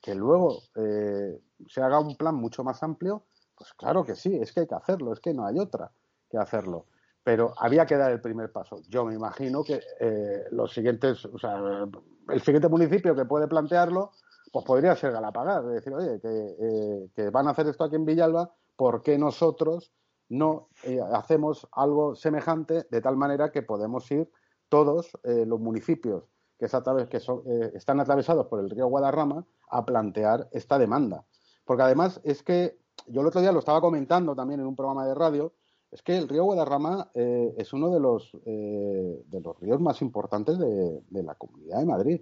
[0.00, 4.54] Que luego eh, se haga un plan mucho más amplio, pues claro que sí, es
[4.54, 5.92] que hay que hacerlo, es que no hay otra
[6.30, 6.86] que hacerlo.
[7.22, 8.80] Pero había que dar el primer paso.
[8.88, 11.84] Yo me imagino que eh, los siguientes, o sea,
[12.30, 14.12] el siguiente municipio que puede plantearlo,
[14.50, 18.06] pues podría ser Galapagar, es decir, oye, eh, que, van a hacer esto aquí en
[18.06, 19.92] Villalba, ¿por qué nosotros
[20.30, 24.30] no eh, hacemos algo semejante de tal manera que podemos ir
[24.70, 26.24] todos los municipios
[26.58, 26.66] que,
[27.08, 27.42] que son,
[27.74, 31.24] están atravesados por el río Guadarrama a plantear esta demanda?
[31.64, 35.06] Porque además es que yo el otro día lo estaba comentando también en un programa
[35.06, 35.52] de radio,
[35.90, 40.02] es que el río Guadarrama eh, es uno de los, eh, de los ríos más
[40.02, 42.20] importantes de, la Comunidad de Madrid.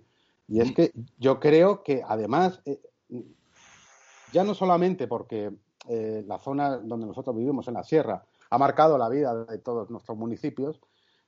[0.49, 2.81] Y es que yo creo que además, eh,
[4.33, 5.53] ya no solamente porque
[5.89, 9.91] eh, la zona donde nosotros vivimos, en la sierra, ha marcado la vida de todos
[9.91, 10.81] nuestros municipios,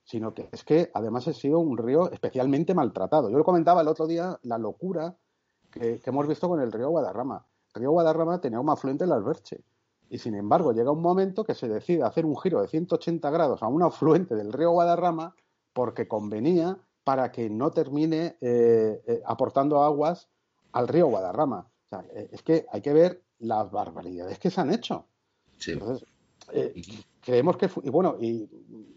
[0.09, 3.29] sino que es que además ha sido un río especialmente maltratado.
[3.29, 5.19] Yo lo comentaba el otro día, la locura
[5.71, 7.47] que, hemos visto con el río Guadarrama.
[7.75, 9.63] El río Guadarrama tenía un afluente en las Berche.
[10.09, 13.63] Y sin embargo, llega un momento que se decide hacer un giro de 180 grados
[13.63, 15.35] a un afluente del río Guadarrama
[15.75, 20.31] porque convenía para que no termine eh, eh, aportando aguas
[20.73, 21.69] al río Guadarrama.
[21.85, 25.05] O sea, eh, es que hay que ver las barbaridades que se han hecho.
[25.67, 26.09] Entonces,
[27.21, 28.49] creemos que, y bueno, y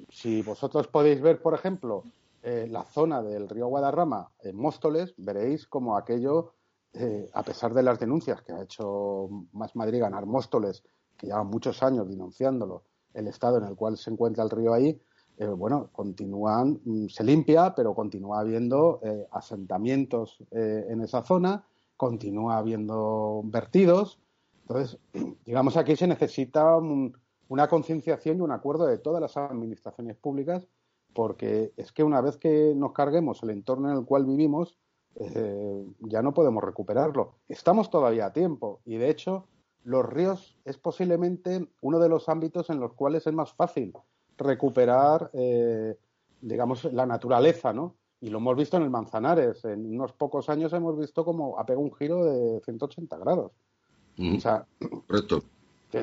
[0.09, 2.03] si vosotros podéis ver, por ejemplo,
[2.43, 6.53] eh, la zona del río Guadarrama en Móstoles, veréis como aquello,
[6.93, 10.83] eh, a pesar de las denuncias que ha hecho Más Madrid ganar Móstoles,
[11.17, 12.83] que llevan muchos años denunciándolo,
[13.13, 14.99] el estado en el cual se encuentra el río ahí,
[15.37, 18.99] eh, bueno, continúan, mm, se limpia, pero continúa habiendo
[19.31, 21.63] asentamientos en esa zona,
[21.95, 24.19] continúa habiendo vertidos.
[24.61, 24.97] Entonces,
[25.45, 27.15] digamos, aquí se necesita un,
[27.51, 30.69] una concienciación y un acuerdo de todas las administraciones públicas,
[31.13, 34.77] porque es que una vez que nos carguemos el entorno en el cual vivimos,
[35.15, 37.33] eh, ya no podemos recuperarlo.
[37.49, 39.47] Estamos todavía a tiempo y, de hecho,
[39.83, 43.91] los ríos es posiblemente uno de los ámbitos en los cuales es más fácil
[44.37, 45.97] recuperar, eh,
[46.39, 47.95] digamos, la naturaleza, ¿no?
[48.21, 49.65] Y lo hemos visto en el Manzanares.
[49.65, 53.51] En unos pocos años hemos visto como ha pegado un giro de 180 grados.
[54.17, 54.65] O sea,
[55.05, 55.43] Correcto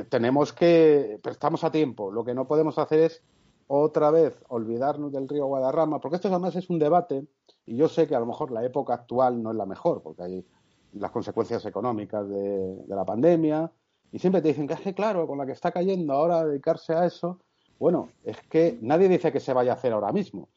[0.09, 2.11] tenemos que, pero estamos a tiempo.
[2.11, 3.23] Lo que no podemos hacer es
[3.69, 7.27] otra vez olvidarnos del río Guadarrama, porque esto además es un debate,
[7.67, 10.23] y yo sé que a lo mejor la época actual no es la mejor, porque
[10.23, 10.47] hay
[10.95, 13.71] las consecuencias económicas de, la pandemia,
[14.11, 16.95] y siempre te dicen que es que, claro, con la que está cayendo ahora dedicarse
[16.95, 17.41] a eso,
[17.79, 20.49] bueno, es que nadie dice que se vaya a hacer ahora mismo,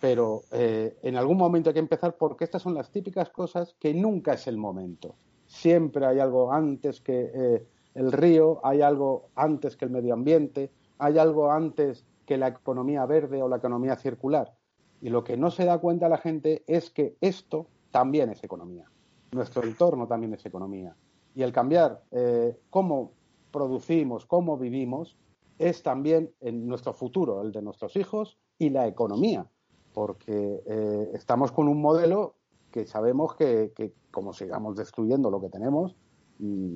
[0.00, 3.92] pero eh, en algún momento hay que empezar porque estas son las típicas cosas que
[3.92, 5.16] nunca es el momento.
[5.46, 7.30] Siempre hay algo antes que...
[7.34, 12.48] Eh, el río, hay algo antes que el medio ambiente, hay algo antes que la
[12.48, 14.54] economía verde o la economía circular.
[15.00, 18.90] Y lo que no se da cuenta la gente es que esto también es economía.
[19.32, 20.96] Nuestro entorno también es economía.
[21.34, 23.12] Y el cambiar eh, cómo
[23.50, 25.16] producimos, cómo vivimos,
[25.58, 29.46] es también en nuestro futuro, el de nuestros hijos y la economía.
[29.92, 32.34] Porque eh, estamos con un modelo
[32.72, 33.72] que sabemos que,
[34.10, 35.94] como sigamos destruyendo lo que tenemos,
[36.38, 36.74] mm,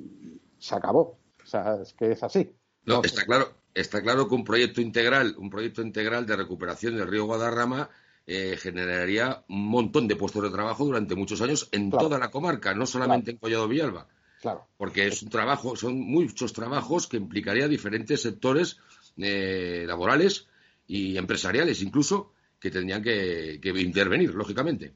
[0.58, 1.18] se acabó.
[1.42, 2.54] O sea, es que es así.
[2.84, 7.08] No, está claro, está claro que un proyecto integral, un proyecto integral de recuperación del
[7.08, 7.90] río Guadarrama
[8.26, 12.74] eh, generaría un montón de puestos de trabajo durante muchos años en toda la comarca,
[12.74, 14.08] no solamente en Collado Villalba.
[14.40, 14.68] Claro.
[14.76, 18.78] Porque es un trabajo, son muchos trabajos que implicaría diferentes sectores
[19.16, 20.46] eh, laborales
[20.86, 24.94] y empresariales incluso que tendrían que intervenir, lógicamente.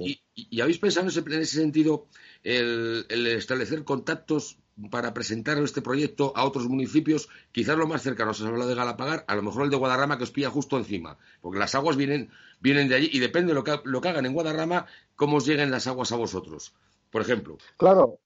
[0.00, 2.06] ¿Y, habéis pensado en ese, sentido
[2.42, 4.58] el, establecer contactos
[4.90, 7.28] para presentar este proyecto a otros municipios?
[7.52, 10.24] Quizás lo más cercano se habla de Galapagar, a lo mejor el de Guadarrama que
[10.24, 13.64] os pilla justo encima, porque las aguas vienen, vienen de allí y depende de lo
[13.64, 16.74] que, lo que hagan en Guadarrama, cómo os lleguen las aguas a vosotros,
[17.10, 17.58] por ejemplo.
[17.76, 18.18] Claro,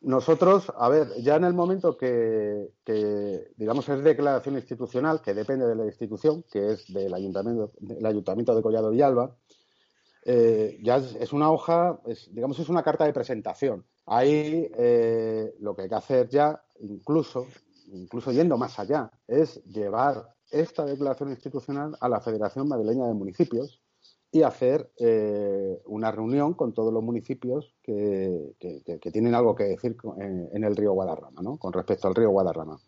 [0.00, 5.66] nosotros, a ver, ya en el momento que, que, digamos, es declaración institucional, que depende
[5.66, 9.34] de la institución, que es del Ayuntamiento, del Ayuntamiento de Collado Villalba,
[10.24, 12.00] eh, ya es, una hoja,
[12.30, 13.84] digamos, es una carta de presentación.
[14.06, 17.46] Ahí eh, lo que hay que hacer ya, incluso,
[17.92, 23.80] incluso yendo más allá, es llevar esta declaración institucional a la Federación Madrileña de Municipios
[24.30, 28.54] y hacer eh, una reunión con todos los municipios que,
[29.12, 31.56] tienen algo que decir en, el río Guadarrama, ¿no?
[31.56, 32.78] con respecto al río Guadarrama.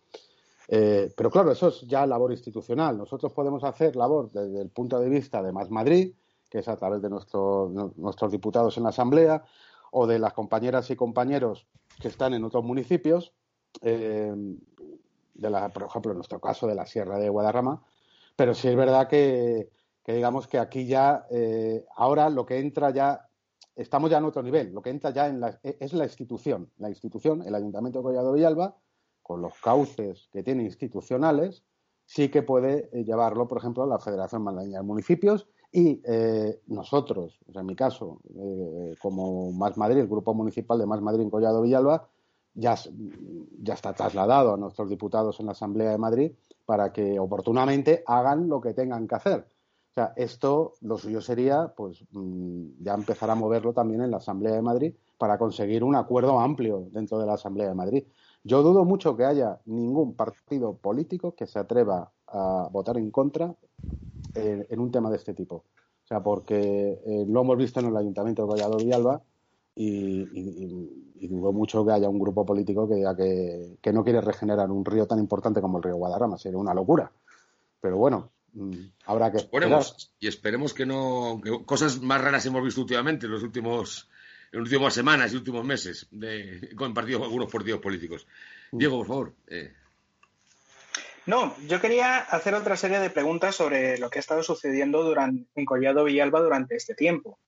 [0.69, 2.99] pero claro, eso es ya labor institucional.
[2.99, 6.13] Nosotros podemos hacer labor desde el punto de vista de Más Madrid,
[6.51, 9.45] que es a través de nuestros diputados en la Asamblea,
[9.93, 11.67] o de las compañeras y compañeros
[12.01, 13.33] que están en otros municipios,
[13.83, 14.35] eh,
[15.35, 17.83] de la, por ejemplo, en nuestro caso de la Sierra de Guadarrama,
[18.37, 19.71] pero sí es verdad que,
[20.07, 23.29] digamos que aquí ya, eh, ahora lo que entra ya,
[23.77, 26.89] estamos ya en otro nivel, lo que entra ya en la, es la institución, la
[26.89, 28.77] institución, el Ayuntamiento de Collado Villalba,
[29.23, 31.65] con los cauces que tiene institucionales,
[32.05, 36.61] sí que puede eh, llevarlo, por ejemplo, a la Federación Malagueña de Municipios y eh,
[36.67, 41.31] nosotros, en mi caso, eh, como Más Madrid, el Grupo Municipal de Más Madrid en
[41.31, 42.09] Collado Villalba,
[42.55, 42.75] ya,
[43.63, 46.33] ya está trasladado a nuestros diputados en la Asamblea de Madrid
[46.67, 49.47] para que oportunamente hagan lo que tengan que hacer.
[49.91, 54.19] O sea, esto lo suyo sería, pues, mm, ya empezar a moverlo también en la
[54.19, 58.05] Asamblea de Madrid para conseguir un acuerdo amplio dentro de la Asamblea de Madrid.
[58.43, 63.55] Yo dudo mucho que haya ningún partido político que se atreva a votar en contra
[64.35, 65.57] en un tema de este tipo.
[65.57, 69.23] O sea, porque eh, lo hemos visto en el Ayuntamiento de Valladolid Villalba,
[69.77, 70.29] y,
[71.15, 74.71] y, dudo mucho que haya un grupo político que diga que, que, no quiere regenerar
[74.71, 76.37] un río tan importante como el río Guadarrama.
[76.37, 77.11] Sería una locura.
[77.81, 78.73] Pero bueno, mm,
[79.07, 83.43] habrá que esperemos, y esperemos que no cosas más raras hemos visto últimamente en los
[83.43, 84.09] últimos
[84.53, 88.27] en las últimas semanas y últimos meses de, con partidos, algunos partidos políticos.
[88.73, 88.79] Mm.
[88.79, 89.35] Diego, por favor.
[89.47, 89.73] Eh.
[91.27, 95.49] No, yo quería hacer otra serie de preguntas sobre lo que ha estado sucediendo durante,
[95.55, 97.39] en Collado Villalba durante este tiempo.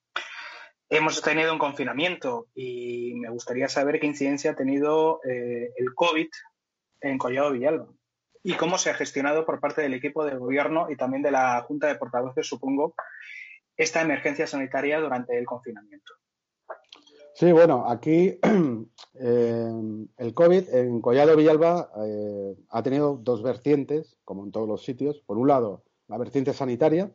[0.91, 6.29] Hemos tenido un confinamiento y me gustaría saber qué incidencia ha tenido eh, el COVID
[7.01, 7.89] en Collado Villalba
[8.43, 11.63] y cómo se ha gestionado por parte del equipo de gobierno y también de la
[11.63, 12.95] Junta de Portavoces, supongo,
[13.77, 16.13] esta emergencia sanitaria durante el confinamiento.
[17.43, 19.73] Sí, bueno, aquí eh,
[20.17, 25.19] el COVID en Collado Villalba eh, ha tenido dos vertientes, como en todos los sitios.
[25.27, 27.11] Por un lado, la vertiente sanitaria,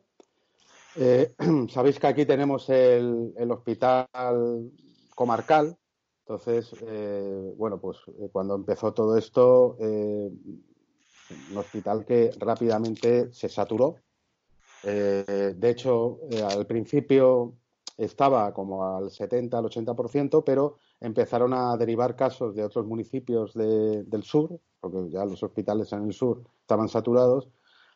[0.96, 1.34] eh,
[1.70, 4.70] sabéis que aquí tenemos el, hospital
[5.14, 5.78] comarcal.
[6.26, 7.96] Entonces, eh, bueno, pues
[8.30, 13.96] cuando empezó todo esto, un hospital que rápidamente se saturó.
[14.82, 17.54] de hecho, al principio
[17.98, 24.22] estaba como al 70, al 80%, pero empezaron a derivar casos de otros municipios del
[24.22, 27.50] sur, porque ya los hospitales en el sur estaban saturados,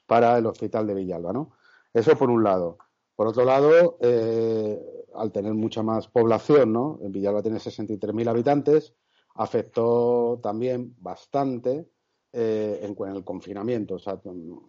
[0.07, 1.53] para el hospital de Villalba, ¿no?
[1.95, 2.77] Eso por un lado.
[3.17, 4.79] Por otro lado, eh,
[5.15, 6.99] al tener mucha más población, ¿no?
[7.03, 8.95] En Villalba tiene 63.000 habitantes,
[9.35, 11.89] afectó también bastante
[12.33, 13.97] eh, en, el confinamiento.
[13.97, 14.21] O sea,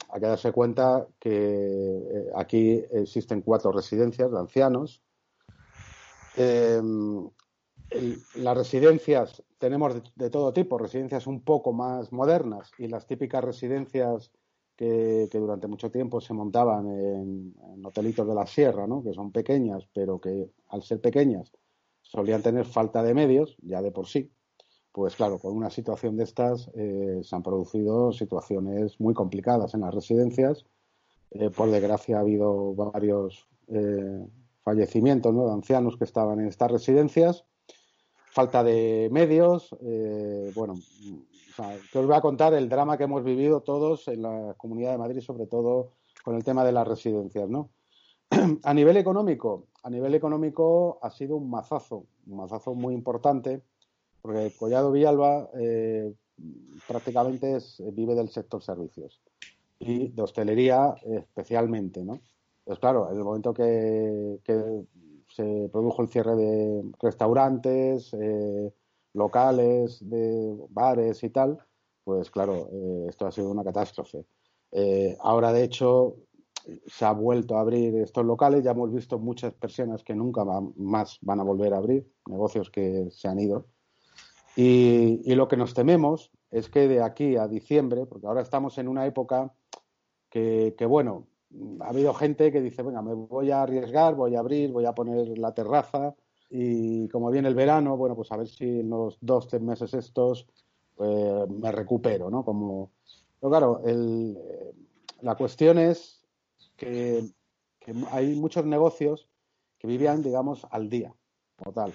[0.10, 5.02] hay que darse cuenta que eh, aquí existen cuatro residencias de ancianos.
[8.36, 14.30] Las residencias tenemos de, todo tipo, residencias un poco más modernas y las típicas residencias
[14.76, 19.02] que, durante mucho tiempo se montaban en, hotelitos de la sierra, ¿no?
[19.02, 21.54] que son pequeñas, pero que al ser pequeñas
[22.02, 24.32] solían tener falta de medios, ya de por sí.
[24.92, 29.82] Pues claro, con una situación de estas eh, se han producido situaciones muy complicadas en
[29.82, 30.66] las residencias.
[31.32, 34.28] Eh, por desgracia ha habido varios eh,
[34.64, 37.46] fallecimientos de ancianos que estaban en estas residencias.
[38.32, 39.76] Falta de medios,
[40.56, 40.74] bueno,
[41.92, 44.98] que os voy a contar el drama que hemos vivido todos en la Comunidad de
[44.98, 45.92] Madrid, sobre todo
[46.24, 47.70] con el tema de las residencias, ¿no?
[48.64, 53.62] a nivel económico, a nivel económico ha sido un mazazo, un mazazo muy importante,
[54.22, 56.14] porque Collado Villalba eh,
[56.88, 57.58] prácticamente
[57.92, 59.22] vive del sector servicios
[59.80, 62.20] y de hostelería especialmente, ¿no?
[62.64, 64.40] Pues claro, en el momento que,
[65.28, 68.72] se produjo el cierre de restaurantes, eh,
[69.14, 71.58] locales, de bares y tal,
[72.04, 74.26] pues claro, eh, esto ha sido una catástrofe.
[74.72, 76.18] Eh, ahora, de hecho,
[76.86, 80.44] se ha vuelto a abrir estos locales, ya hemos visto muchas personas que nunca
[80.76, 83.68] más van a volver a abrir, negocios que se han ido.
[84.56, 88.88] Y, lo que nos tememos es que de aquí a diciembre, porque ahora estamos en
[88.88, 89.54] una época
[90.30, 91.28] que, que, bueno,
[91.80, 94.94] ha habido gente que dice, venga, me voy a arriesgar, voy a abrir, voy a
[94.94, 96.16] poner la terraza,
[96.50, 99.94] y como viene el verano, bueno, pues a ver si en los dos, tres meses
[99.94, 100.48] estos
[100.96, 102.46] pues, me recupero, ¿no?
[102.46, 102.92] Como,
[103.40, 104.38] pero claro, el,
[105.22, 106.24] la cuestión es
[106.76, 107.24] que,
[108.12, 109.28] hay muchos negocios
[109.78, 111.14] que vivían, digamos, al día,
[111.58, 111.94] como tal.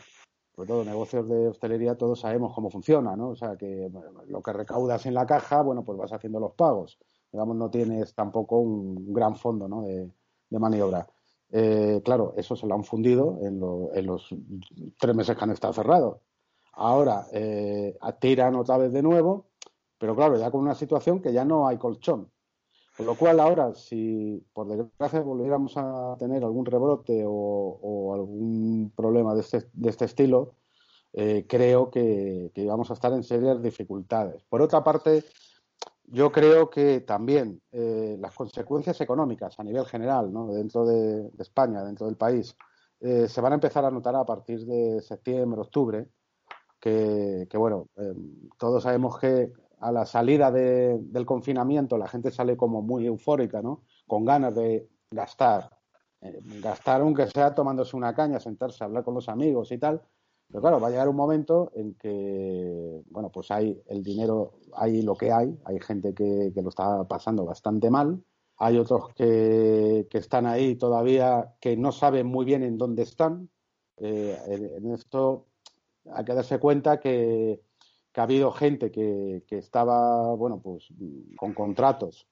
[0.54, 3.30] Sobre todo negocios de hostelería, todos sabemos cómo funciona, ¿no?
[3.30, 3.90] O sea, que
[4.26, 6.98] lo que recaudas en la caja, bueno, pues vas haciendo los pagos.
[7.32, 9.82] Digamos, no tienes tampoco un gran fondo, ¿no?
[9.82, 11.06] de maniobra.
[11.50, 13.58] Eh, claro, eso se lo han fundido en,
[14.06, 14.28] los
[14.98, 16.18] tres meses que han estado cerrados.
[16.72, 19.46] Ahora eh, tiran otra vez de nuevo,
[19.98, 22.30] pero claro, ya con una situación que ya no hay colchón.
[22.96, 29.34] Con lo cual ahora, si por desgracia volviéramos a tener algún rebrote o, algún problema
[29.34, 30.54] de este, de este estilo,
[31.12, 34.42] eh, creo que, que, vamos a estar en serias dificultades.
[34.48, 35.24] Por otra parte,
[36.10, 40.46] yo creo que también eh, las consecuencias económicas a nivel general, ¿no?
[40.52, 42.56] dentro de, España, dentro del país,
[43.00, 46.06] eh, se van a empezar a notar a partir de septiembre, octubre,
[46.80, 48.14] que, bueno, eh,
[48.56, 53.82] todos sabemos que a la salida del confinamiento la gente sale como muy eufórica, ¿no?
[54.06, 55.70] Con ganas de gastar,
[56.62, 60.02] gastar aunque sea tomándose una caña, sentarse a hablar con los amigos y tal,
[60.48, 65.02] pero claro, va a llegar un momento en que, bueno, pues hay el dinero, hay
[65.02, 68.22] lo que hay, hay gente que, lo está pasando bastante mal,
[68.56, 73.50] hay otros que, están ahí todavía que no saben muy bien en dónde están.
[73.98, 74.38] Eh,
[74.78, 75.46] en esto
[76.12, 77.60] hay que darse cuenta que,
[78.14, 80.88] ha habido gente que, estaba, bueno, pues
[81.36, 82.26] con contratos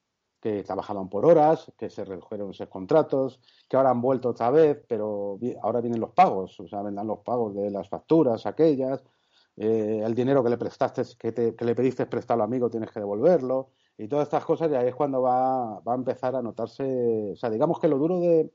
[0.47, 4.81] que trabajaban por horas, que se redujeron esos contratos, que ahora han vuelto otra vez,
[4.87, 9.03] pero ahora vienen los pagos, o sea, vendrán los pagos de las facturas aquellas,
[9.57, 12.99] eh, el dinero que le prestaste, que, que le pediste prestarlo al amigo, tienes que
[13.01, 17.31] devolverlo, y todas estas cosas, y ahí es cuando va, va a empezar a notarse,
[17.33, 18.49] o sea, digamos que lo duro de,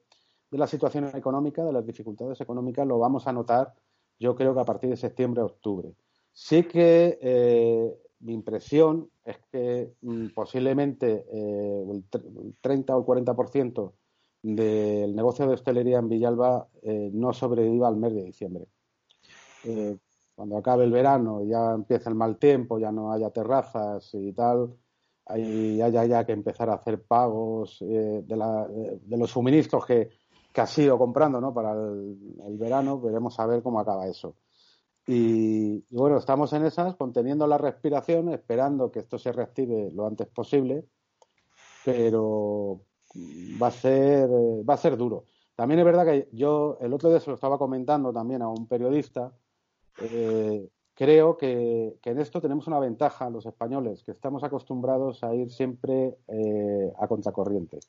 [0.50, 3.74] de la situación económica, de las dificultades económicas, lo vamos a notar,
[4.18, 5.94] yo creo que a partir de septiembre, octubre.
[6.32, 7.92] Sí que eh,
[8.22, 12.04] mi impresión es que mm, posiblemente eh, el,
[12.60, 13.92] 30 o el 40%
[14.42, 18.66] del negocio de hostelería en Villalba eh, no sobreviva al mes de diciembre.
[20.34, 24.32] cuando acabe el verano y ya empieza el mal tiempo, ya no haya terrazas y
[24.32, 24.74] tal,
[25.36, 30.10] y haya ya que empezar a hacer pagos de, los suministros que,
[30.52, 31.54] que sido comprando ¿no?
[31.54, 34.36] para el, verano, veremos a ver cómo acaba eso.
[35.06, 40.28] Y, bueno, estamos en esas, conteniendo la respiración, esperando que esto se reactive lo antes
[40.28, 40.84] posible,
[41.84, 42.82] pero
[43.60, 45.26] va a ser, va a ser duro.
[45.54, 48.66] También es verdad que yo el otro día se lo estaba comentando también a un
[48.66, 49.32] periodista.
[50.00, 55.50] Eh, creo que, en esto tenemos una ventaja los españoles, que estamos acostumbrados a ir
[55.50, 57.80] siempre eh, a contracorriente.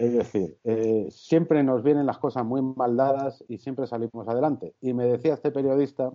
[0.00, 4.74] Es decir, eh, siempre nos vienen las cosas muy mal dadas y siempre salimos adelante.
[4.80, 6.10] Y me decía este periodista,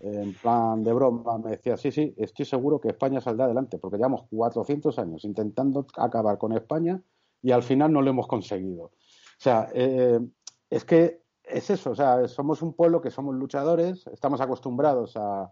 [0.00, 3.96] en plan de broma, me decía, sí, sí, estoy seguro que España saldrá adelante, porque
[3.96, 7.02] llevamos 400 años intentando acabar con España
[7.40, 8.84] y al final no lo hemos conseguido.
[8.84, 8.92] O
[9.38, 10.20] sea, eh,
[10.68, 15.50] es que es eso, o sea, somos un pueblo que somos luchadores, estamos acostumbrados a,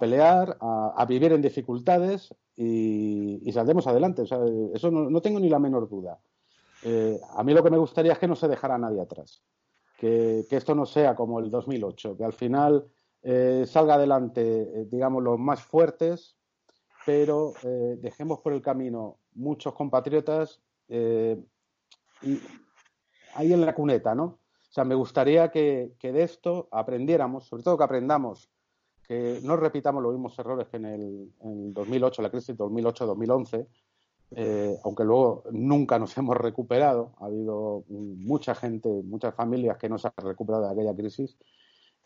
[0.00, 4.22] pelear, a, vivir en dificultades y, saldremos adelante.
[4.22, 4.38] O sea,
[4.72, 6.18] eso no tengo ni la menor duda.
[6.84, 9.42] Eh, a mí lo que me gustaría es que no se dejara nadie atrás,
[9.96, 12.86] que, esto no sea como el 2008, que al final
[13.22, 16.36] eh, salga adelante, eh, digamos, los más fuertes,
[17.06, 17.52] pero
[17.98, 22.40] dejemos por el camino muchos compatriotas y
[23.34, 24.24] ahí en la cuneta, ¿no?
[24.24, 28.50] O sea, me gustaría que, de esto aprendiéramos, sobre todo que aprendamos,
[29.06, 33.68] que no repitamos los mismos errores que en el, en el 2008, la crisis 2008-2011,
[34.30, 37.14] eh, aunque luego nunca nos hemos recuperado.
[37.18, 41.36] Ha habido mucha gente, muchas familias que no se han recuperado de aquella crisis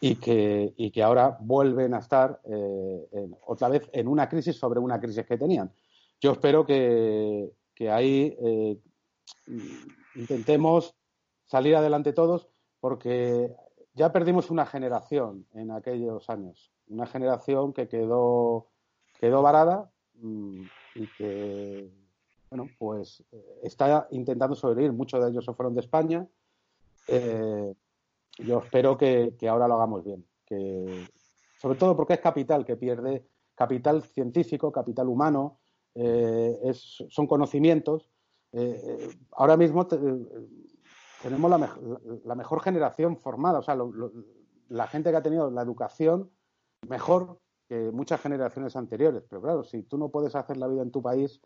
[0.01, 4.81] y que, y que ahora vuelven a estar eh, otra vez en una crisis sobre
[4.81, 5.73] una crisis que tenían.
[6.21, 8.79] Yo espero que, que ahí eh,
[10.15, 10.95] intentemos
[11.45, 12.49] salir adelante todos
[12.81, 13.55] porque
[13.95, 18.69] ya perdimos una generación en aquellos años, una generación que quedó,
[19.21, 20.63] quedó varada mm,
[20.95, 21.91] y que
[22.51, 24.93] bueno, pues eh, está intentando sobrevivir.
[24.93, 26.27] Muchos de ellos se fueron de España.
[27.07, 27.75] Eh,
[28.39, 30.27] yo espero que, ahora lo hagamos bien.
[30.47, 31.07] Que,
[31.61, 35.59] sobre todo porque es capital que pierde, capital científico, capital humano,
[35.95, 38.11] eh, son conocimientos.
[39.33, 41.51] ahora mismo tenemos
[42.25, 43.77] la, mejor generación formada, o sea,
[44.69, 46.31] la gente que ha tenido la educación
[46.89, 49.25] mejor que muchas generaciones anteriores.
[49.29, 51.41] Pero claro, si tú no puedes hacer la vida en tu país,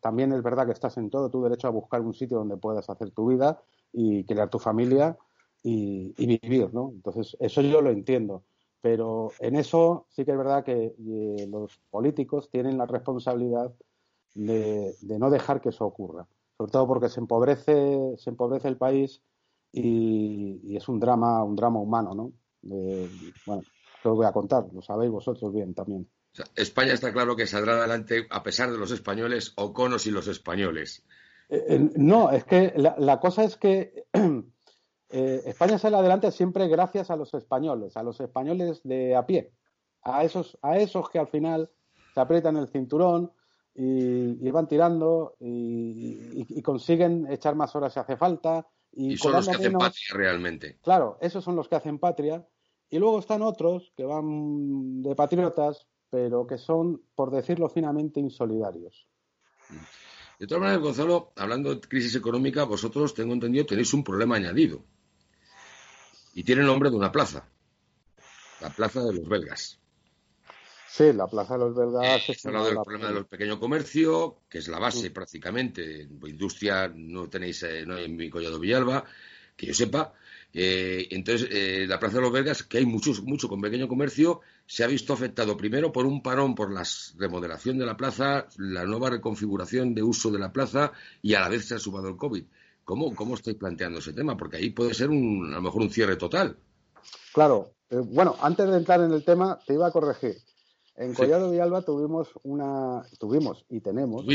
[0.00, 2.88] también es verdad que estás en todo tu derecho a buscar un sitio donde puedas
[2.88, 3.60] hacer tu vida
[3.92, 5.16] y crear tu familia
[5.62, 6.92] y, vivir, ¿no?
[6.94, 8.44] Entonces, eso yo lo entiendo.
[8.80, 13.74] Pero en eso sí que es verdad que eh, los políticos tienen la responsabilidad
[14.34, 16.26] de, no dejar que eso ocurra.
[16.56, 19.20] Sobre todo porque se empobrece, se empobrece el país
[19.72, 22.32] y, es un drama, un drama humano, ¿no?
[23.46, 23.62] bueno,
[24.04, 26.08] lo voy a contar, lo sabéis vosotros bien también.
[26.54, 30.28] España está claro que saldrá adelante a pesar de los españoles o conos y los
[30.28, 31.04] españoles.
[31.48, 34.06] Eh, eh, no, es que la, cosa es que
[35.10, 39.52] eh, España sale adelante siempre gracias a los españoles, a los españoles de a pie,
[40.02, 41.70] a esos, a esos que al final
[42.14, 43.32] se aprietan el cinturón
[43.74, 48.66] y, van tirando y, consiguen echar más horas si hace falta.
[48.90, 50.78] Y, son los que hacen patria realmente.
[50.82, 52.44] Claro, esos son los que hacen patria.
[52.90, 59.06] Y luego están otros que van de patriotas, pero que son, por decirlo finamente, insolidarios.
[60.38, 64.82] De todas maneras, Gonzalo, hablando de crisis económica, vosotros, tengo entendido, tenéis un problema añadido.
[66.34, 67.48] Y tiene el nombre de una plaza.
[68.60, 69.78] La plaza de los belgas.
[70.88, 72.28] Sí, la plaza de los belgas.
[72.28, 76.08] Eh, se hablado del problema del pequeño comercio, que es la base prácticamente.
[76.26, 79.04] Industria no tenéis, eh, no hay en mi Collado Villalba,
[79.56, 80.14] que yo sepa.
[80.52, 84.40] Eh, entonces, eh, la Plaza de los Belgas, que hay muchos, mucho con pequeño comercio,
[84.68, 88.84] se ha visto afectado primero por un parón por la remodelación de la plaza, la
[88.84, 90.92] nueva reconfiguración de uso de la plaza
[91.22, 92.44] y a la vez se ha sumado el COVID.
[92.84, 94.36] ¿Cómo, cómo estáis planteando ese tema?
[94.36, 96.58] Porque ahí puede ser un, a lo mejor un cierre total.
[97.32, 97.70] Claro.
[97.88, 100.36] Eh, bueno, antes de entrar en el tema, te iba a corregir.
[100.96, 104.26] En Collado Villalba tuvimos una, tuvimos y tenemos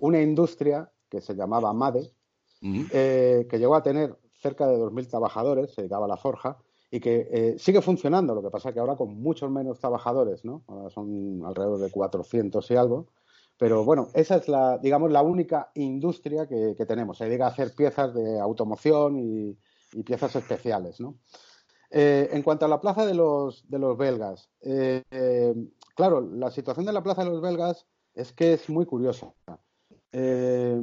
[0.00, 2.12] una, industria que se llamaba MADE,
[2.60, 6.58] eh, que llegó a tener cerca de 2.000 trabajadores, se dedicaba a la forja,
[6.94, 10.62] y que eh, sigue funcionando, lo que pasa que ahora con muchos menos trabajadores, ¿no?
[10.68, 13.06] Ahora son alrededor de 400 y algo,
[13.56, 17.16] pero bueno, esa es la, digamos, la única industria que, tenemos.
[17.16, 19.56] Se dedica a hacer piezas de automoción y,
[20.04, 21.16] piezas especiales, ¿no?
[21.90, 25.02] Eh, en cuanto a la plaza de los, de los belgas, eh,
[25.94, 29.32] claro, la situación de la plaza de los belgas es que es muy curiosa.
[30.12, 30.80] Eh,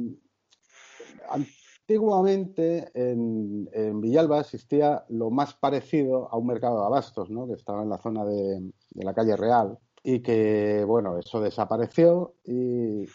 [1.90, 7.48] antiguamente en, Villalba existía lo más parecido a un mercado de abastos, ¿no?
[7.48, 13.06] que estaba en la zona de la calle Real, y que, bueno, eso desapareció y,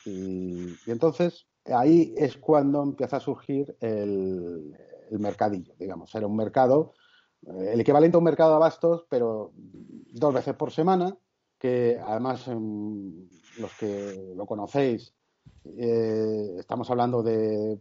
[0.88, 4.76] entonces ahí es cuando empieza a surgir el,
[5.11, 6.93] mercadillo, digamos, era un mercado,
[7.47, 11.17] eh, el equivalente a un mercado de abastos, pero dos veces por semana,
[11.57, 15.13] que además los que lo conocéis,
[15.78, 17.80] eh, estamos hablando de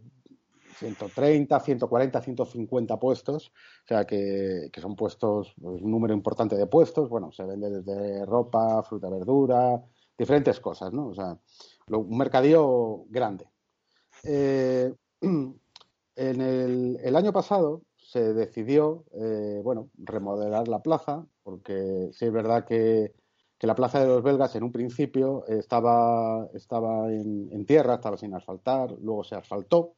[0.77, 7.09] 130, 140, 150 puestos, o sea que, son puestos, pues, un número importante de puestos,
[7.09, 9.81] bueno, se vende desde ropa, fruta, verdura,
[10.17, 11.07] diferentes cosas, ¿no?
[11.07, 11.37] O sea,
[11.89, 13.49] un mercadillo grande.
[14.23, 22.31] Eh, en el, año pasado se decidió, eh, bueno, remodelar la plaza, porque sí es
[22.31, 23.13] verdad que,
[23.61, 28.35] la plaza de los belgas en un principio estaba, estaba en, en tierra, estaba sin
[28.35, 29.95] asfaltar, luego se asfaltó,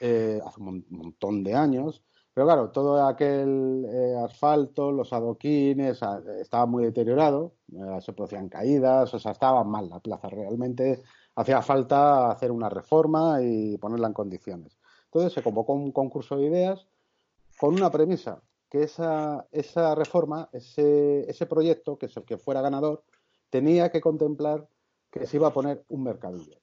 [0.00, 2.02] eh, hace un montón de años.
[2.32, 6.00] Pero claro, todo aquel eh, asfalto, los adoquines,
[6.40, 11.02] estaba muy deteriorado, eh, se producían caídas, o sea, estaba mal la plaza realmente.
[11.34, 14.78] Hacía falta hacer una reforma y ponerla en condiciones.
[15.06, 16.86] Entonces se convocó un concurso de ideas
[17.58, 18.40] con una premisa,
[18.70, 23.02] que esa, esa reforma, ese, ese proyecto, que es el que fuera ganador,
[23.50, 24.68] tenía que contemplar
[25.10, 26.60] que se iba a poner un mercadillo.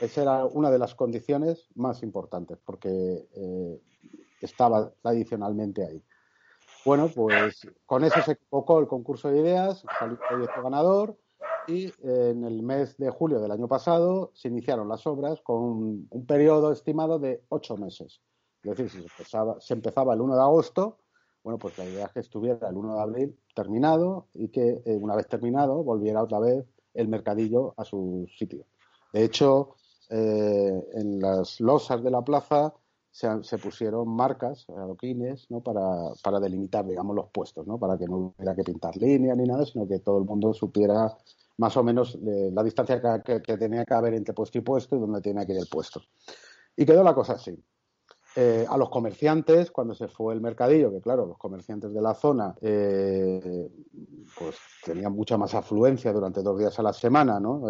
[0.00, 3.80] Esa era una de las condiciones más importantes, porque eh,
[4.40, 6.02] estaba tradicionalmente ahí.
[6.84, 11.18] Bueno, pues con eso se convocó el concurso de ideas, salió el proyecto ganador
[11.66, 16.08] y eh, en el mes de julio del año pasado se iniciaron las obras con
[16.10, 18.22] un, periodo estimado de ocho meses.
[18.62, 20.98] Es decir, si se empezaba, se empezaba, el 1 de agosto,
[21.44, 24.96] bueno, pues la idea es que estuviera el 1 de abril terminado y que eh,
[24.96, 28.64] una vez terminado volviera otra vez el mercadillo a su sitio.
[29.12, 29.74] De hecho,
[30.10, 32.74] eh, en las losas de la plaza
[33.12, 35.60] se, pusieron marcas, adoquines, ¿no?
[35.60, 37.78] Para, para, delimitar, digamos, los puestos, ¿no?
[37.78, 41.16] Para que no hubiera que pintar líneas ni nada, sino que todo el mundo supiera
[41.58, 44.98] más o menos eh, la distancia que, tenía que haber entre puesto y puesto y
[44.98, 46.02] dónde tenía que ir el puesto.
[46.76, 47.56] Y quedó la cosa así.
[48.36, 52.14] Eh, a los comerciantes, cuando se fue el mercadillo, que claro, los comerciantes de la
[52.14, 57.62] zona pues tenían mucha más afluencia durante dos días a la semana, ¿no?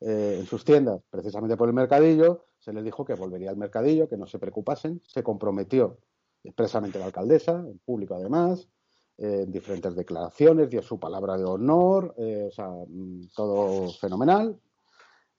[0.00, 4.16] En sus tiendas, precisamente por el mercadillo, se les dijo que volvería al mercadillo, que
[4.16, 5.00] no se preocupasen.
[5.06, 5.98] Se comprometió
[6.42, 8.68] expresamente la alcaldesa, en público además,
[9.16, 14.58] eh, en diferentes declaraciones, dio su palabra de honor, eh, o sea, mm, todo fenomenal.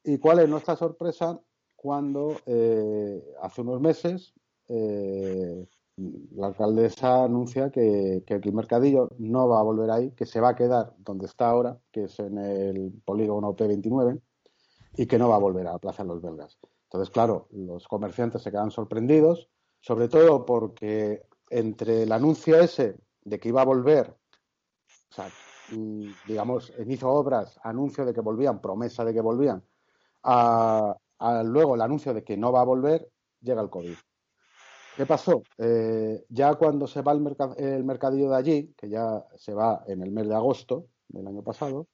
[0.03, 1.39] ¿Y cuál es nuestra sorpresa
[1.75, 2.35] cuando
[3.41, 4.33] hace unos meses
[6.35, 10.49] la alcaldesa anuncia que, que, el mercadillo no va a volver ahí, que se va
[10.49, 14.21] a quedar donde está ahora, que es en el polígono P29,
[14.95, 16.57] y que no va a volver a la Plaza de los Belgas.
[16.83, 23.39] Entonces, claro, los comerciantes se quedan sorprendidos, sobre todo porque entre el anuncio ese de
[23.39, 24.15] que iba a volver,
[25.11, 25.29] o sea,
[25.71, 29.63] mm, digamos, hizo obras, anuncio de que volvían, promesa de que volvían,
[31.43, 33.09] luego el anuncio de que no va a volver,
[33.41, 33.95] llega el COVID.
[34.97, 35.43] ¿Qué pasó?
[35.57, 40.01] Eh, ya cuando se va el, el, mercadillo de allí, que ya se va en
[40.03, 41.87] el mes de agosto del año pasado,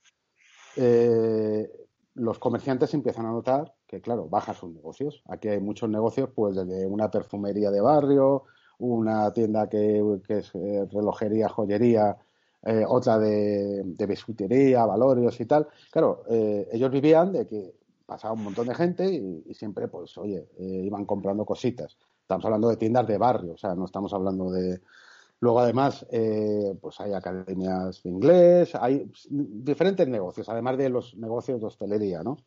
[0.76, 1.70] eh,
[2.16, 5.22] los comerciantes empiezan a notar que, claro, bajan sus negocios.
[5.28, 8.44] Aquí hay muchos negocios, pues desde una perfumería de barrio,
[8.80, 12.18] una tienda que, es eh, relojería, joyería,
[12.64, 15.68] eh, otra de, de bisutería, valorios y tal.
[15.92, 20.48] Claro, eh, ellos vivían de que pasaba un montón de gente y, siempre, pues, oye,
[20.58, 21.98] iban comprando cositas.
[22.22, 24.80] Estamos hablando de tiendas de barrio, o sea, no estamos hablando de,
[25.40, 31.60] Luego, además, eh, pues hay academias de inglés, hay diferentes negocios, además de los negocios
[31.60, 32.38] de hostelería, ¿no?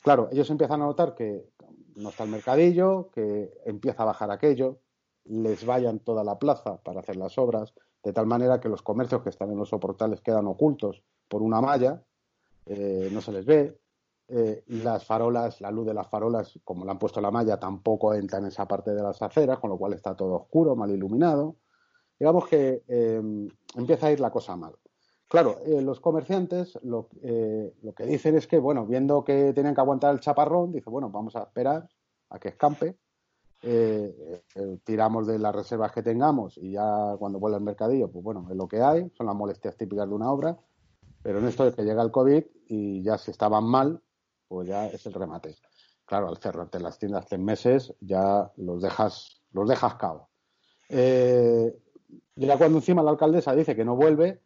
[0.00, 1.44] Claro, ellos empiezan a notar que
[1.96, 4.80] no está el mercadillo, que empieza a bajar aquello,
[5.24, 9.22] les vayan toda la plaza para hacer las obras, de tal manera que los comercios
[9.22, 12.02] que están en los soportales quedan ocultos por una malla,
[12.66, 13.78] eh, no se les ve,
[14.28, 18.14] eh, las farolas, la luz de las farolas, como le han puesto la malla, tampoco
[18.14, 21.56] entra en esa parte de las aceras, con lo cual está todo oscuro, mal iluminado
[22.22, 24.76] digamos que em, empieza a ir la cosa mal.
[25.26, 27.08] claro, los comerciantes lo,
[27.82, 31.10] lo, que dicen es que, bueno, viendo que tienen que aguantar el chaparrón, dice, bueno,
[31.10, 31.88] vamos a esperar
[32.28, 32.96] a que escampe
[33.64, 38.22] eh, eh, tiramos de las reservas que tengamos y ya cuando vuelve el mercadillo, pues
[38.22, 40.56] bueno, es lo que hay, son las molestias típicas de una obra,
[41.24, 44.00] pero en esto es que llega el COVID y ya si estaban mal,
[44.46, 45.56] pues ya es el remate.
[46.04, 49.96] Claro, al cerrarte las tiendas tres meses ya los dejas, los dejas.
[50.88, 51.82] Eh,
[52.36, 54.40] ya cuando encima la alcaldesa dice que no vuelve,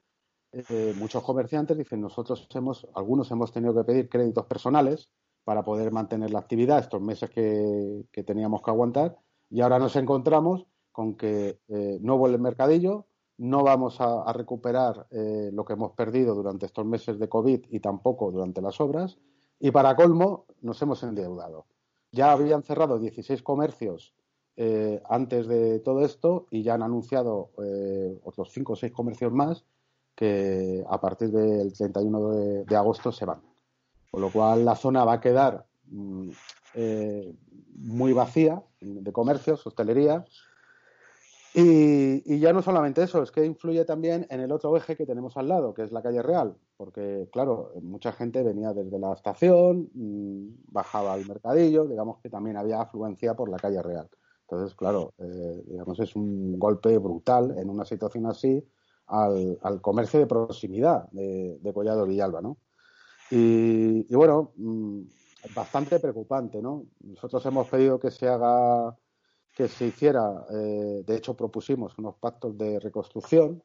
[0.53, 5.11] eh, muchos comerciantes dicen nosotros hemos, algunos hemos tenido que pedir créditos personales
[5.45, 9.19] para poder mantener la actividad estos meses que, teníamos que aguantar
[9.51, 13.07] y ahora nos encontramos con que eh, no vuelve el mercadillo,
[13.39, 17.81] no vamos a, recuperar eh, lo que hemos perdido durante estos meses de COVID y
[17.81, 19.19] tampoco durante las obras
[19.61, 21.67] y para colmo nos hemos endeudado.
[22.11, 24.16] Ya habían cerrado 16 comercios
[24.57, 27.51] eh, antes de todo esto y ya han anunciado
[28.25, 29.65] otros 5 o 6 comercios más
[30.15, 33.43] que a partir del 31 de agosto se van.
[34.11, 36.31] Con lo cual la zona va a quedar mm,
[36.75, 37.35] eh,
[37.75, 40.25] muy vacía de comercios, hostelería.
[41.55, 45.37] Y, ya no solamente eso, es que influye también en el otro eje que tenemos
[45.39, 49.89] al lado, que es la calle Real, porque claro, mucha gente venía desde la estación,
[49.95, 54.09] mm, bajaba al mercadillo, digamos que también había afluencia por la calle Real.
[54.49, 58.65] Entonces, claro, eh, digamos es un golpe brutal en una situación así
[59.07, 62.59] al, comercio de proximidad de, de Collado Villalba, ¿no?
[63.31, 65.01] Y, bueno, mm,
[65.55, 66.87] bastante preocupante, ¿no?
[67.01, 68.97] Nosotros hemos pedido que se haga,
[69.55, 73.63] que se hiciera, eh, de hecho propusimos unos pactos de reconstrucción,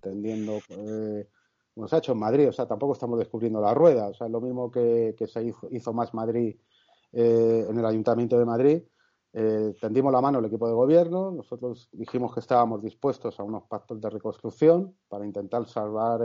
[0.00, 1.28] tendiendo, eh,
[1.74, 4.26] como se ha hecho en Madrid, o sea, tampoco estamos descubriendo la rueda, o sea,
[4.26, 6.56] es lo mismo que, se hizo, hizo, más Madrid
[7.12, 8.82] eh, en el Ayuntamiento de Madrid.
[9.32, 14.00] Tendimos la mano al equipo de gobierno, nosotros dijimos que estábamos dispuestos a unos pactos
[14.00, 16.22] de reconstrucción para intentar salvar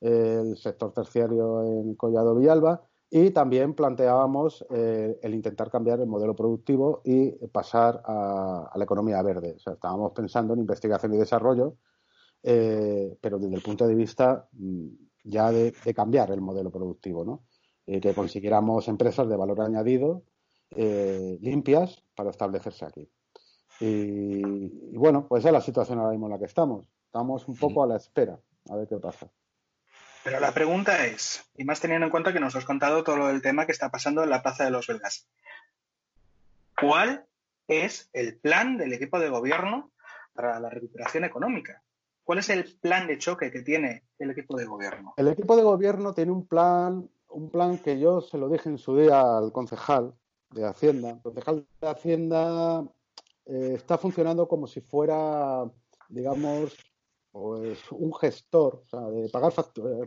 [0.00, 2.82] el sector terciario en Collado Villalba
[3.16, 9.22] y también planteábamos eh, el intentar cambiar el modelo productivo y pasar a, la economía
[9.22, 9.54] verde.
[9.54, 11.76] O sea, estábamos pensando en investigación y desarrollo,
[12.42, 14.86] eh, pero desde el punto de vista mm,
[15.22, 17.44] ya de, cambiar el modelo productivo, ¿no?
[17.86, 20.24] Eh, que consiguiéramos empresas de valor añadido
[20.76, 23.08] limpias para establecerse aquí.
[23.80, 26.86] Y, y, bueno, pues esa es la situación ahora mismo en la que estamos.
[27.06, 28.38] Estamos un poco a la espera,
[28.70, 29.28] a ver qué pasa.
[30.24, 33.42] Pero la pregunta es, y más teniendo en cuenta que nos has contado todo el
[33.42, 35.28] tema que está pasando en la Plaza de los Belgas,
[36.80, 37.26] ¿cuál
[37.68, 39.92] es el plan del equipo de gobierno
[40.32, 41.82] para la recuperación económica?
[42.24, 45.12] ¿Cuál es el plan de choque que tiene el equipo de gobierno?
[45.18, 48.78] El equipo de gobierno tiene un plan, un plan que yo se lo dije en
[48.78, 50.14] su día al concejal
[50.50, 51.10] de Hacienda.
[51.10, 52.84] El concejal de Hacienda
[53.46, 55.70] eh, está funcionando como si fuera,
[56.08, 56.76] digamos,
[57.30, 59.52] pues un gestor, o sea, de pagar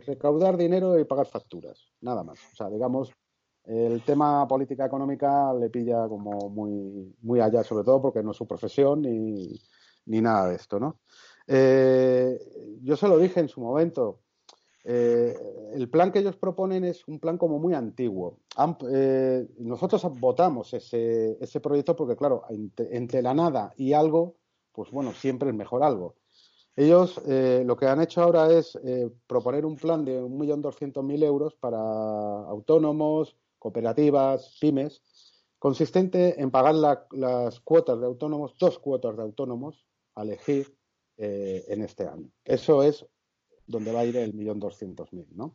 [0.06, 2.38] recaudar dinero y pagar facturas, nada más.
[2.52, 3.12] O sea, digamos,
[3.64, 8.36] el tema política económica le pilla como muy, muy allá, sobre todo porque no es
[8.36, 9.60] su profesión ni,
[10.06, 11.00] ni nada de esto, ¿no?
[11.46, 12.38] Eh,
[12.82, 14.20] yo se lo dije en su momento.
[14.90, 15.36] Eh,
[15.74, 18.38] el plan que ellos proponen es un plan como muy antiguo.
[18.90, 22.44] Eh, nosotros votamos ese, proyecto porque, claro,
[22.78, 24.36] entre la nada y algo,
[24.72, 26.14] pues bueno, siempre es mejor algo.
[26.74, 28.78] Ellos eh, lo que han hecho ahora es
[29.26, 35.02] proponer un plan de 1.200.000 euros para autónomos, cooperativas, pymes,
[35.58, 36.74] consistente en pagar
[37.10, 39.84] las cuotas de autónomos, dos cuotas de autónomos
[40.14, 40.74] a elegir
[41.18, 42.30] en este año.
[42.44, 43.04] Eso es
[43.68, 45.54] donde va a ir el 1.200.000, ¿no?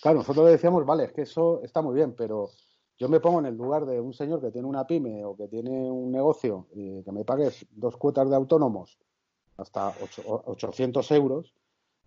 [0.00, 2.50] Claro, nosotros le decíamos, vale, es que eso está muy bien, pero
[2.98, 5.48] yo me pongo en el lugar de un señor que tiene una pyme o que
[5.48, 8.98] tiene un negocio y que me pagues dos cuotas de autónomos
[9.56, 9.92] hasta
[10.26, 11.54] 800 euros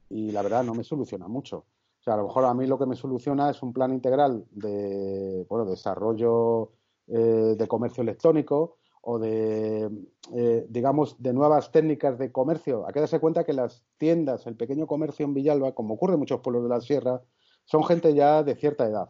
[0.10, 1.66] y la verdad no me soluciona mucho.
[2.00, 4.46] O sea, a lo mejor a mí lo que me soluciona es un plan integral
[4.52, 6.72] de bueno, desarrollo
[7.08, 8.78] eh, de comercio electrónico
[9.12, 9.90] o de,
[10.36, 12.86] eh, digamos, de nuevas técnicas de comercio.
[12.86, 16.20] Hay que darse cuenta que las tiendas, el pequeño comercio en Villalba, como ocurre en
[16.20, 17.20] muchos pueblos de la sierra,
[17.66, 19.10] son gente ya de cierta edad.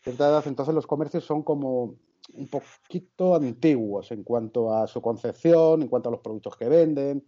[0.00, 1.96] Cierta edad, entonces los comercios son como
[2.34, 7.22] un poquito antiguos en cuanto a su concepción, en cuanto a los productos que venden,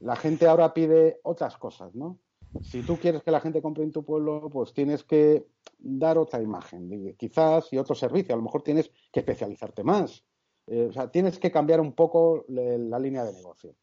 [0.00, 2.18] la gente ahora pide otras cosas, ¿no?
[2.60, 5.46] Si tú quieres que la gente compre en tu pueblo, pues tienes que
[5.78, 8.34] dar otra imagen, quizás, y otro servicio.
[8.34, 10.24] A lo mejor tienes que especializarte más.
[10.66, 13.74] Eh, o sea, tienes que cambiar un poco la línea de negocio.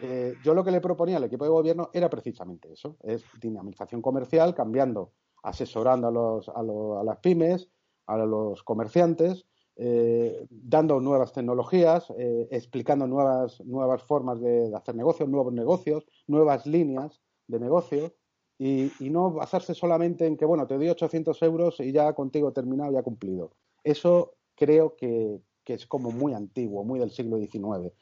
[0.00, 4.00] Eh, yo lo que le proponía al equipo de gobierno era precisamente eso, es dinamización
[4.00, 5.12] comercial, cambiando,
[5.42, 7.68] asesorando a, los, a, a las pymes,
[8.06, 9.46] a los comerciantes,
[9.76, 12.12] eh, dando nuevas tecnologías,
[12.50, 18.12] explicando nuevas, nuevas formas de, hacer negocios, nuevos negocios, nuevas líneas de negocio
[18.58, 22.92] y, no basarse solamente en que, bueno, te doy 800 euros y ya contigo terminado,
[22.92, 23.52] ya cumplido.
[23.82, 27.92] Eso creo que, es como muy antiguo, muy del siglo XIX.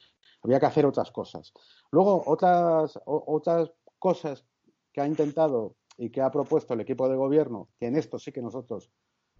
[0.43, 1.53] Había que hacer otras cosas.
[1.91, 4.45] Luego, otras, otras cosas
[4.91, 8.31] que ha intentado y que ha propuesto el equipo de gobierno, que en esto sí
[8.31, 8.91] que nosotros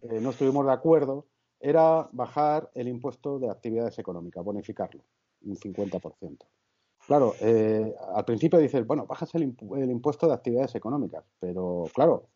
[0.01, 1.27] eh, no estuvimos de acuerdo,
[1.59, 5.03] era bajar el impuesto de actividades económicas, bonificarlo
[5.43, 6.37] un 50%.
[7.07, 12.29] Claro, eh, al principio dices, bueno, bajas el, impuesto de actividades económicas, pero claro,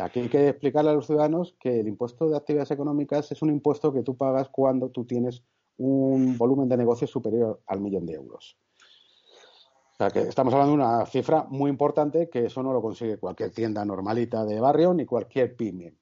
[0.00, 3.50] aquí hay que explicarle a los ciudadanos que el impuesto de actividades económicas es un
[3.50, 5.42] impuesto que tú pagas cuando tú tienes
[5.78, 8.56] un volumen de negocio superior al millón de euros.
[9.92, 13.18] O sea que estamos hablando de una cifra muy importante que eso no lo consigue
[13.18, 15.94] cualquier tienda normalita de barrio ni cualquier pyme.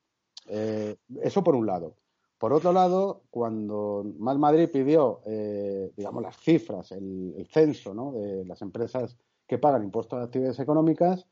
[0.49, 1.95] Eh, eso por un lado.
[2.39, 8.13] Por otro lado, cuando Mal Madrid pidió, eh, digamos, las cifras, el, censo ¿no?
[8.13, 11.27] de las empresas que pagan impuestos de actividades económicas,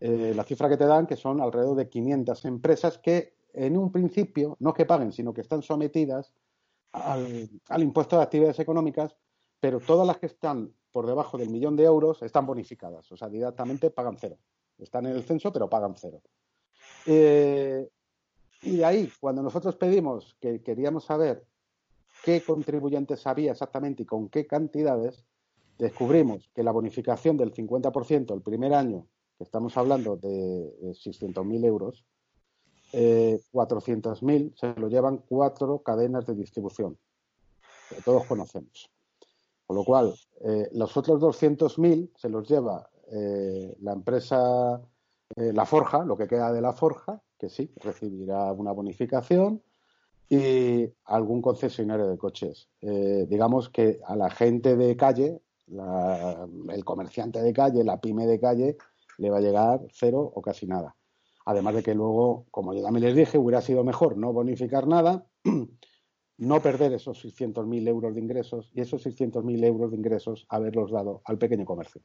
[0.00, 3.90] eh, la cifra que te dan, que son alrededor de 500 empresas que en un
[3.90, 6.34] principio, no que paguen, sino que están sometidas
[6.92, 9.16] al, impuesto de actividades económicas,
[9.60, 13.28] pero todas las que están por debajo del millón de euros están bonificadas, o sea,
[13.28, 14.38] directamente pagan cero.
[14.78, 16.20] Están en el censo, pero pagan cero.
[17.06, 17.88] Eh,
[18.62, 21.46] y de ahí, cuando nosotros pedimos que queríamos saber
[22.24, 25.24] qué contribuyentes había exactamente y con qué cantidades,
[25.78, 29.06] descubrimos que la bonificación del 50% el primer año,
[29.36, 32.04] que estamos hablando de 600.000 euros,
[32.92, 36.96] eh, 400.000 se lo llevan cuatro cadenas de distribución,
[37.90, 38.90] que todos conocemos.
[39.66, 44.80] Con lo cual, eh, los otros 200.000 se los lleva eh, la empresa
[45.34, 49.62] eh, La Forja, lo que queda de La Forja, que sí, recibirá una bonificación
[50.28, 52.68] y algún concesionario de coches.
[52.80, 58.76] Digamos que a la gente de calle, el comerciante de calle, la pyme de calle,
[59.18, 60.96] le va a llegar cero o casi nada.
[61.44, 65.26] Además de que luego, como yo también les dije, hubiera sido mejor no bonificar nada,
[66.38, 71.22] no perder esos 600.000 euros de ingresos y esos 600.000 euros de ingresos haberlos dado
[71.24, 72.02] al pequeño comercio.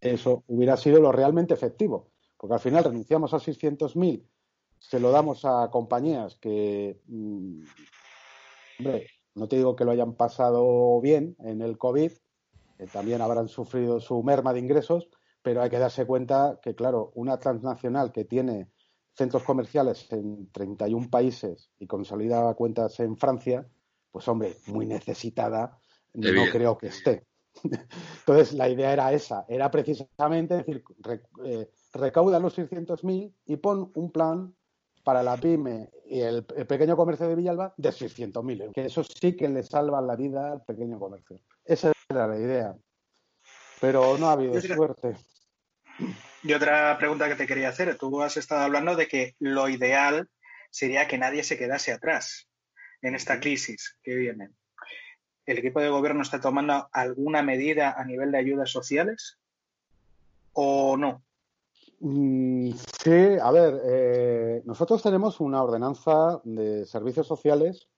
[0.00, 4.26] Eso hubiera sido lo realmente efectivo, porque al final renunciamos a 600.000
[4.82, 7.62] se lo damos a compañías que, mm,
[8.80, 12.10] hombre, no te digo que lo hayan pasado bien en el COVID,
[12.76, 15.08] que también habrán sufrido su merma de ingresos,
[15.42, 18.70] pero hay que darse cuenta que, claro, una transnacional que tiene
[19.14, 23.68] centros comerciales en 31 países y consolida cuentas en Francia,
[24.10, 25.78] pues hombre, muy necesitada,
[26.14, 27.26] no creo que esté.
[28.20, 30.82] Entonces, la idea era esa, era precisamente decir,
[31.44, 34.54] eh, recauda los 600.000 y pon un plan
[35.04, 38.74] para la pyme y el, pequeño comercio de Villalba de 600.000 euros.
[38.74, 41.40] Que eso sí que le salva la vida al pequeño comercio.
[41.64, 42.76] Esa era la idea.
[43.80, 45.16] Pero no ha habido suerte.
[46.42, 47.96] Y otra pregunta que te quería hacer.
[47.96, 50.28] Tú has estado hablando de que lo ideal
[50.70, 52.48] sería que nadie se quedase atrás
[53.02, 54.50] en esta crisis que viene.
[55.44, 59.38] ¿El equipo de gobierno está tomando alguna medida a nivel de ayudas sociales
[60.52, 61.24] o no?
[62.00, 62.72] Mm,
[63.02, 67.88] sí, a ver, eh, nosotros tenemos una ordenanza de servicios sociales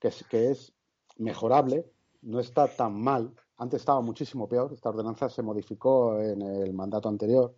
[0.00, 0.72] que es, que es
[1.18, 1.84] mejorable,
[2.22, 3.34] no está tan mal.
[3.60, 4.72] Antes estaba muchísimo peor.
[4.72, 7.54] Esta ordenanza se modificó en el mandato anterior.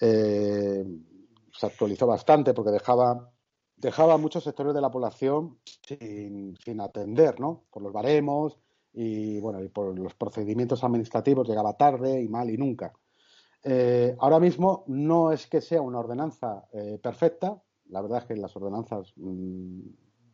[0.00, 0.84] Eh,
[1.52, 3.30] se actualizó bastante porque dejaba,
[3.76, 7.64] dejaba muchos sectores de la población sin, sin atender, ¿no?
[7.70, 8.58] Por los baremos
[8.94, 12.94] y, bueno, y por los procedimientos administrativos llegaba tarde y mal y nunca.
[13.62, 18.36] Eh, ahora mismo no es que sea una ordenanza eh, perfecta, la verdad es que
[18.36, 19.80] las ordenanzas mm,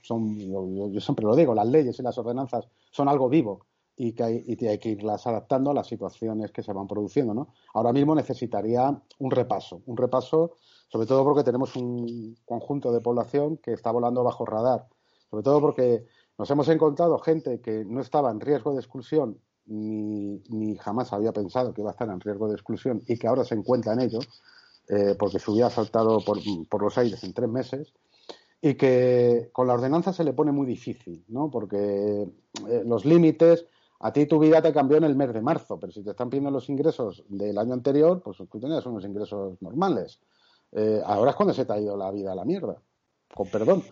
[0.02, 3.66] son, yo, siempre lo digo, las leyes y las ordenanzas son algo vivo
[3.98, 7.34] y que hay, que irlas adaptando a las situaciones que se van produciendo.
[7.34, 7.48] ¿no?
[7.74, 10.52] Ahora mismo necesitaría un repaso, un repaso
[10.90, 14.86] sobre todo porque tenemos un conjunto de población que está volando bajo radar,
[15.28, 16.06] sobre todo porque
[16.38, 21.32] nos hemos encontrado gente que no estaba en riesgo de exclusión ni, ni, jamás había
[21.32, 24.00] pensado que iba a estar en riesgo de exclusión y que ahora se encuentra en
[24.00, 24.20] ello,
[24.88, 26.38] eh, porque se hubiera saltado por,
[26.70, 27.92] por, los aires en tres meses,
[28.62, 31.50] y que con la ordenanza se le pone muy difícil, ¿no?
[31.50, 32.26] Porque
[32.68, 33.66] eh, los límites,
[34.00, 36.30] a ti tu vida te cambió en el mes de marzo, pero si te están
[36.30, 40.20] pidiendo los ingresos del año anterior, pues tú tenías unos ingresos normales.
[40.72, 42.80] Eh, ahora es cuando se te ha ido la vida a la mierda,
[43.34, 43.82] con perdón.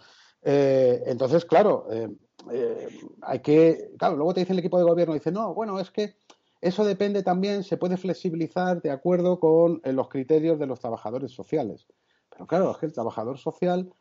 [0.43, 2.89] entonces, claro, eh,
[3.23, 6.17] hay que, claro, luego te dice el equipo de gobierno, dice, no, bueno, es que
[6.61, 11.33] eso depende también, se puede flexibilizar de acuerdo con eh, los criterios de los trabajadores
[11.33, 11.87] sociales.
[12.31, 13.93] Pero claro, es que el trabajador social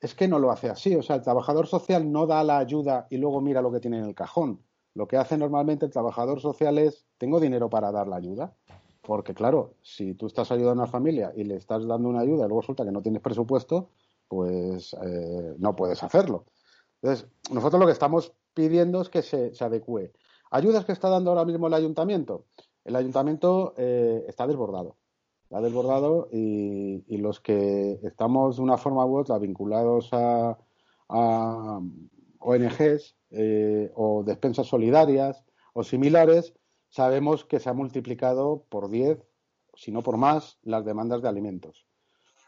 [0.00, 0.94] es que no lo hace así.
[0.94, 3.98] O sea, el trabajador social no da la ayuda y luego mira lo que tiene
[3.98, 4.60] en el cajón.
[4.94, 8.54] Lo que hace normalmente el trabajador social es, tengo dinero para dar la ayuda.
[9.02, 12.44] Porque claro, si tú estás ayudando a una familia y le estás dando una ayuda
[12.44, 13.90] y luego resulta que no tienes presupuesto,
[14.28, 16.46] pues eh, no puedes hacerlo.
[17.02, 20.12] Entonces, nosotros lo que estamos pidiendo es que se, adecue.
[20.50, 22.46] ¿Ayudas que está dando ahora mismo el ayuntamiento?
[22.84, 24.96] El ayuntamiento eh, está desbordado.
[25.42, 30.56] Está desbordado y, los que estamos de una forma u otra vinculados a
[32.44, 36.54] ONGs eh, o despensas solidarias o similares,
[36.88, 39.18] sabemos que se ha multiplicado por 10,
[39.74, 41.86] si no por más, las demandas de alimentos.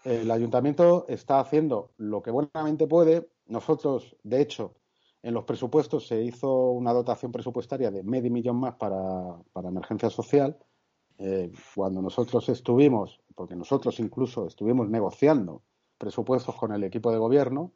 [0.04, 3.28] El ayuntamiento está haciendo lo que buenamente puede.
[3.46, 4.76] Nosotros, de hecho,
[5.22, 10.10] en los presupuestos se hizo una dotación presupuestaria de medio millón más para, para emergencia
[10.10, 10.56] social.
[11.18, 15.62] Eh, cuando nosotros estuvimos, porque nosotros incluso estuvimos negociando
[15.98, 17.72] presupuestos con el equipo de gobierno,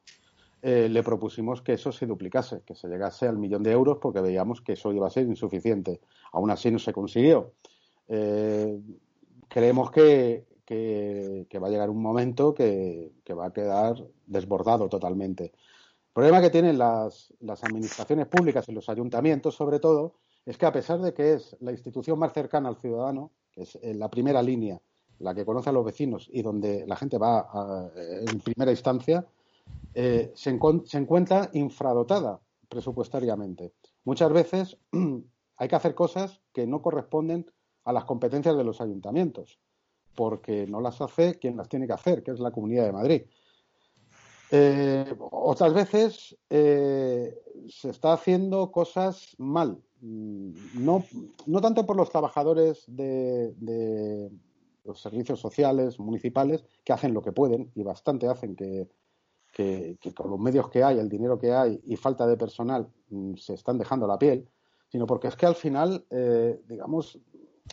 [0.62, 4.20] eh, le propusimos que eso se duplicase, que se llegase al millón de euros, porque
[4.20, 6.00] veíamos que eso iba a ser insuficiente.
[6.32, 7.54] Aún así no se consiguió.
[8.08, 8.78] Eh,
[9.48, 15.44] creemos que, que, va a llegar un momento que, que, va a quedar desbordado totalmente.
[15.44, 17.32] El problema que tienen las,
[17.62, 21.72] administraciones públicas y los ayuntamientos, sobre todo, es que a pesar de que es la
[21.72, 24.78] institución más cercana al ciudadano, que es en la primera línea,
[25.20, 29.26] la que conoce a los vecinos y donde la gente va en primera instancia,
[29.94, 33.72] eh, se, encuentra infradotada presupuestariamente.
[34.04, 34.78] Muchas veces
[35.56, 37.50] hay que hacer cosas que no corresponden
[37.84, 39.58] a las competencias de los ayuntamientos,
[40.14, 43.22] porque no las hace quien las tiene que hacer, que es la Comunidad de Madrid.
[44.52, 51.04] Eh, otras veces eh, se está haciendo cosas mal, mm, no,
[51.46, 54.30] no tanto por los trabajadores de,
[54.84, 58.88] los servicios sociales municipales, que hacen lo que pueden y bastante hacen que,
[59.50, 62.88] que, que, con los medios que hay, el dinero que hay y falta de personal
[63.10, 64.48] mm, se están dejando la piel,
[64.88, 67.18] sino porque es que al final, eh, digamos,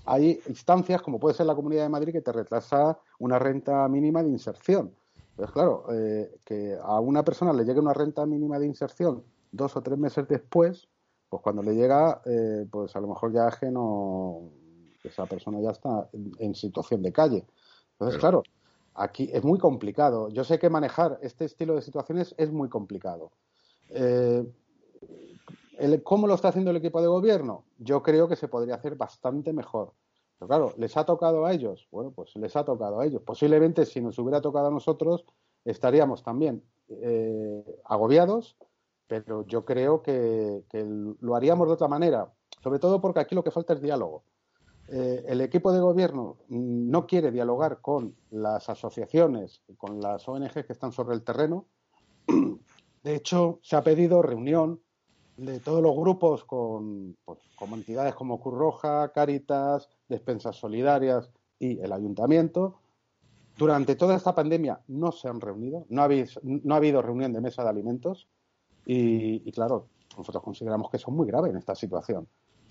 [0.05, 4.23] hay instancias como puede ser la Comunidad de Madrid que te retrasa una renta mínima
[4.23, 4.93] de inserción.
[5.35, 9.75] Pues claro, eh, que a una persona le llegue una renta mínima de inserción dos
[9.75, 10.87] o tres meses después,
[11.29, 14.49] pues cuando le llega, eh, pues a lo mejor ya es que no,
[15.03, 17.45] esa persona ya está en, en situación de calle.
[17.93, 18.43] Entonces, claro,
[18.99, 20.29] Aquí es muy complicado.
[20.29, 23.31] Yo sé que manejar este estilo de situaciones es muy complicado.
[23.89, 24.43] Eh,
[26.03, 27.63] ¿Cómo lo está haciendo el equipo de gobierno?
[27.77, 29.93] Yo creo que se podría hacer bastante mejor.
[30.39, 31.87] Pero claro, ¿les ha tocado a ellos?
[31.91, 33.21] Bueno, pues les ha tocado a ellos.
[33.21, 35.25] Posiblemente si nos hubiera tocado a nosotros
[35.63, 38.57] estaríamos también eh, agobiados,
[39.05, 40.63] pero yo creo que
[41.19, 42.33] lo haríamos de otra manera.
[42.63, 44.23] Sobre todo porque aquí lo que falta es diálogo
[44.89, 50.73] eh, el equipo de gobierno no quiere dialogar con las asociaciones, con las ONG que
[50.73, 51.65] están sobre el terreno.
[53.03, 54.81] De hecho, se ha pedido reunión
[55.35, 57.39] de todos los grupos con, pues,
[57.73, 62.79] entidades como Cruz Roja, Cáritas, Despensas Solidarias y el Ayuntamiento.
[63.57, 66.09] Durante toda esta pandemia no se han reunido, no ha,
[66.43, 68.27] no ha habido reunión de mesa de alimentos
[68.85, 72.27] y, y, claro, nosotros consideramos que eso es muy grave en esta situación.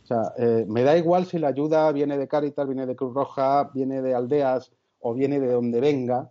[0.07, 3.13] O sea, eh, me da igual si la ayuda viene de Cáritas, viene de Cruz
[3.13, 6.31] Roja, viene de aldeas o viene de donde venga,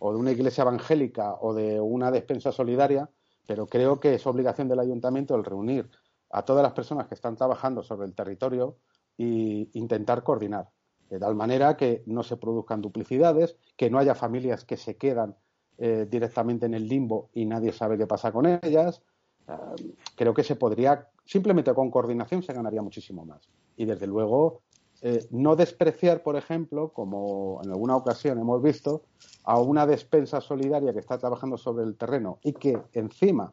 [0.00, 3.08] o de una iglesia evangélica o de una despensa solidaria,
[3.46, 5.88] pero creo que es obligación del ayuntamiento el reunir
[6.30, 8.78] a todas las personas que están trabajando sobre el territorio
[9.16, 10.70] e intentar coordinar,
[11.08, 15.36] de tal manera que no se produzcan duplicidades, que no haya familias que se quedan
[15.78, 19.00] eh, directamente en el limbo y nadie sabe qué pasa con ellas.
[19.46, 19.74] Uh,
[20.16, 23.48] creo que se podría Simplemente con coordinación se ganaría muchísimo más.
[23.76, 24.62] Y desde luego,
[25.00, 29.02] eh, no despreciar, por ejemplo, como en alguna ocasión hemos visto,
[29.44, 33.52] a una despensa solidaria que está trabajando sobre el terreno y que encima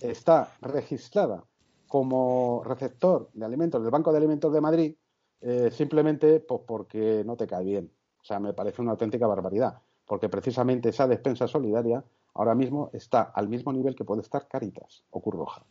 [0.00, 1.44] está registrada
[1.88, 4.94] como receptor de alimentos del Banco de Alimentos de Madrid,
[5.40, 7.90] eh, simplemente pues, porque no te cae bien.
[8.20, 12.04] O sea, me parece una auténtica barbaridad, porque precisamente esa despensa solidaria
[12.34, 15.64] ahora mismo está al mismo nivel que puede estar Caritas o Cruz Roja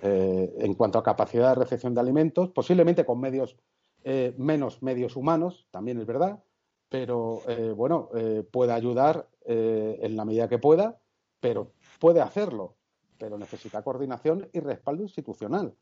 [0.00, 3.56] eh, en cuanto a capacidad de recepción de alimentos, posiblemente con medios
[4.04, 6.42] eh, menos medios humanos, también es verdad,
[6.88, 11.00] pero eh, bueno, eh, puede ayudar eh, en la medida que pueda,
[11.40, 12.76] pero puede hacerlo,
[13.16, 15.74] pero necesita coordinación y respaldo institucional,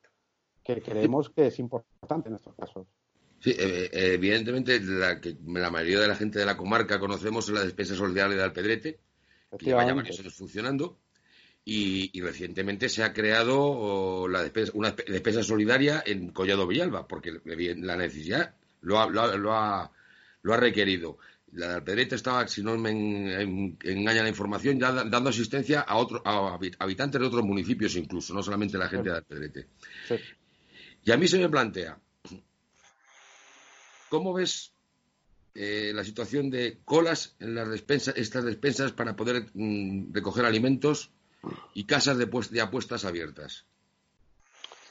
[0.63, 2.87] que creemos que es importante en estos casos.
[3.41, 7.65] Sí, evidentemente la que la mayoría de la gente de la comarca conocemos es la
[7.65, 9.01] despensa solidaria de Alpedrete,
[9.59, 10.99] que lleva ya varios años funcionando
[11.65, 17.41] y, y, recientemente se ha creado la despensa, una despensa solidaria en Collado Villalba, porque
[17.45, 19.93] la necesidad lo ha, lo ha, lo ha,
[20.43, 21.19] lo ha requerido.
[21.53, 26.23] La de Alpedrete estaba, si no me engaña la información, ya dando asistencia a, otro,
[26.25, 29.67] a habitantes de otros municipios incluso, no solamente la gente de Alpedrete.
[30.09, 30.15] Sí.
[31.05, 31.99] Y a mí se me plantea,
[34.09, 34.73] ¿cómo ves
[35.55, 41.11] eh, la situación de colas en las despensas, estas despensas para poder mm, recoger alimentos
[41.75, 43.65] y casas de, de apuestas abiertas.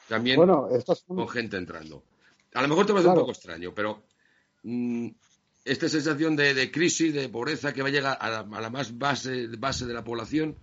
[0.08, 0.68] También bueno,
[1.08, 2.04] con gente entrando.
[2.54, 4.04] A lo mejor te parece un poco extraño, pero
[4.64, 5.10] mm,
[5.64, 9.86] esta sensación de, crisis, de pobreza que va a llegar a la, más base, base
[9.86, 10.58] de la población,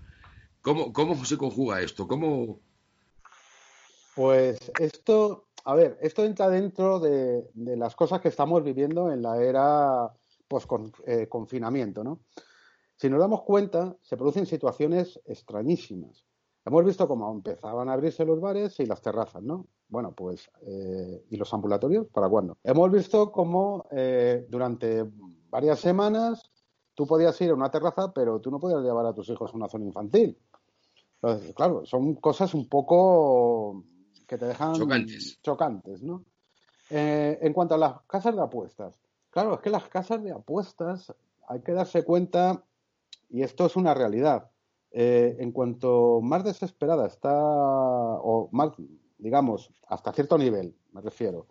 [0.62, 2.08] ¿cómo, ¿cómo se conjuga esto?
[2.08, 2.58] ¿Cómo...
[4.16, 9.40] Pues esto, a ver, esto entra dentro de, las cosas que estamos viviendo en la
[9.40, 10.10] era
[10.48, 12.20] post-confinamiento, ¿no?
[12.96, 16.24] Si nos damos cuenta, se producen situaciones extrañísimas.
[16.64, 19.66] Hemos visto cómo empezaban a abrirse los bares y las terrazas, ¿no?
[19.88, 22.08] Bueno, pues, eh, ¿y los ambulatorios?
[22.08, 22.58] ¿Para cuándo?
[22.64, 25.04] Hemos visto cómo eh, durante
[25.48, 26.50] varias semanas
[26.94, 29.56] tú podías ir a una terraza, pero tú no podías llevar a tus hijos a
[29.56, 30.36] una zona infantil.
[31.22, 33.84] Entonces, claro, son cosas un poco
[34.26, 36.24] que te dejan chocantes, chocantes ¿no?
[36.90, 38.98] Eh, en cuanto a las casas de apuestas,
[39.30, 41.12] claro, es que las casas de apuestas
[41.48, 42.64] hay que darse cuenta,
[43.28, 44.50] y esto es una realidad,
[44.92, 48.72] eh, en cuanto más desesperada está, o más,
[49.18, 51.46] digamos, hasta cierto nivel, me refiero,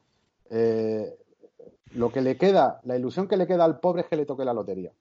[0.50, 1.18] eh,
[1.94, 4.46] lo que le queda, la ilusión que le queda al pobre es que le toque
[4.46, 4.92] la lotería.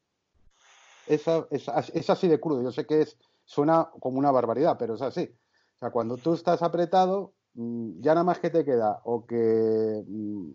[1.06, 2.62] Esa, es, así de crudo.
[2.62, 5.30] Yo sé que es, suena como una barbaridad, pero es así.
[5.76, 10.04] O sea, cuando tú estás apretado, mm, ya nada más que te queda o que
[10.06, 10.50] mm,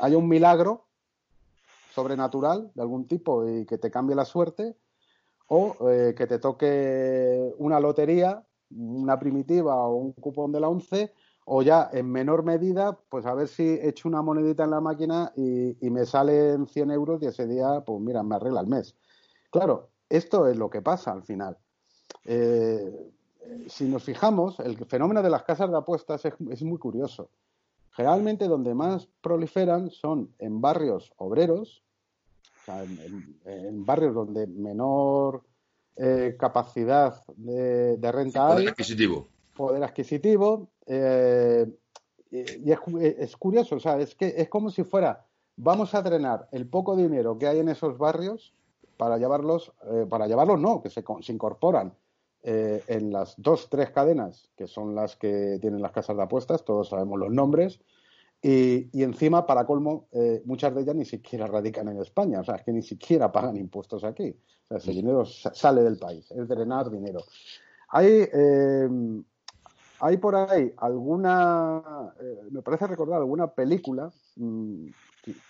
[0.00, 0.86] haya un milagro
[1.94, 4.76] sobrenatural de algún tipo y que te cambie la suerte,
[5.52, 11.12] o eh, que te toque una lotería, una primitiva o un cupón de la ONCE,
[11.44, 15.32] o ya en menor medida, pues a ver si echo una monedita en la máquina
[15.36, 18.94] y, me salen 100 euros y ese día, pues mira, me arregla el mes.
[19.50, 21.58] Claro, esto es lo que pasa al final.
[22.24, 23.12] Eh,
[23.66, 27.28] si nos fijamos, el fenómeno de las casas de apuestas es muy curioso.
[27.90, 31.82] Generalmente donde más proliferan son en barrios obreros,
[32.66, 35.42] en, barrios donde menor
[35.96, 39.28] eh, capacidad de, renta poder adquisitivo.
[39.56, 40.68] Poder adquisitivo.
[40.86, 41.66] Eh,
[42.30, 46.68] y es, curioso, o sea, es que es como si fuera, vamos a drenar el
[46.68, 48.54] poco dinero que hay en esos barrios
[48.96, 51.94] para llevarlos, eh, para llevarlos no, que se, se incorporan
[52.42, 56.88] en las dos, tres cadenas que son las que tienen las casas de apuestas, todos
[56.88, 57.80] sabemos los nombres,
[58.42, 62.56] y, encima, para colmo, eh, muchas de ellas ni siquiera radican en España, o sea,
[62.56, 64.34] es que ni siquiera pagan impuestos aquí.
[64.64, 67.20] O sea, ese dinero sale del país, es drenar dinero.
[67.88, 68.88] Hay, eh,
[70.00, 74.86] hay por ahí alguna, eh, me parece recordar alguna película, mm,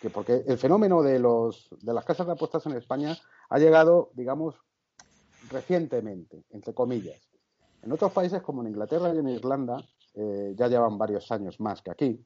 [0.00, 3.16] que, porque el fenómeno de, los, de las casas de apuestas en España
[3.50, 4.56] ha llegado, digamos,
[5.48, 7.20] recientemente, entre comillas.
[7.82, 9.76] En otros países como en Inglaterra y en Irlanda
[10.12, 12.24] ya llevan varios años más que aquí.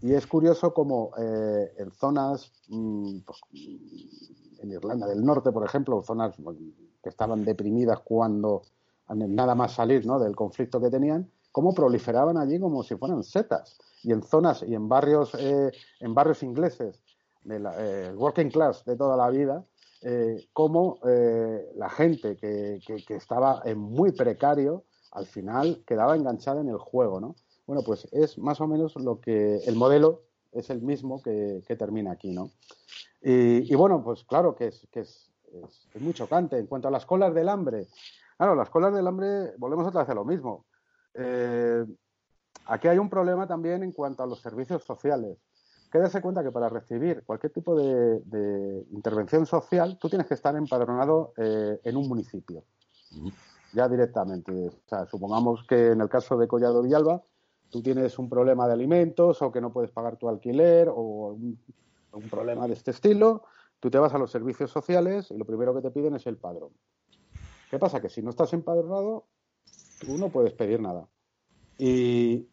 [0.00, 3.40] Y es curioso como eh, en zonas, mm, pues,
[4.60, 6.36] en Irlanda del Norte, por ejemplo, zonas
[7.02, 8.62] que estaban deprimidas cuando
[9.08, 10.18] nada más salir ¿no?
[10.18, 13.78] del conflicto que tenían, cómo proliferaban allí como si fueran setas.
[14.02, 17.02] Y en zonas y en barrios, eh, en barrios ingleses,
[17.42, 19.64] del eh, working class de toda la vida,
[20.52, 26.68] cómo la gente que, que, que estaba en muy precario, al final quedaba enganchada en
[26.68, 27.34] el juego, ¿no?
[27.68, 32.12] Bueno, pues es más o menos lo que el modelo es el mismo que, termina
[32.12, 32.50] aquí, ¿no?
[33.20, 35.30] Y, bueno, pues claro que, es, que es,
[36.00, 36.56] muy chocante.
[36.56, 37.86] En cuanto a las colas del hambre,
[38.38, 40.64] claro, las colas del hambre, volvemos otra vez a lo mismo.
[41.12, 41.84] Eh,
[42.64, 45.36] aquí hay un problema también en cuanto a los servicios sociales.
[45.92, 51.34] Quédese cuenta que para recibir cualquier tipo de, intervención social, tú tienes que estar empadronado
[51.36, 52.64] eh, en un municipio,
[53.74, 54.52] ya directamente.
[54.68, 57.22] O sea, supongamos que en el caso de Collado Villalba,
[57.70, 61.58] tú tienes un problema de alimentos o que no puedes pagar tu alquiler o un,
[62.30, 63.44] problema de este estilo,
[63.78, 66.36] tú te vas a los servicios sociales y lo primero que te piden es el
[66.36, 66.70] padrón.
[67.70, 68.00] ¿Qué pasa?
[68.00, 69.26] Que si no estás empadronado,
[70.00, 71.06] tú no puedes pedir nada.
[71.78, 72.48] Y,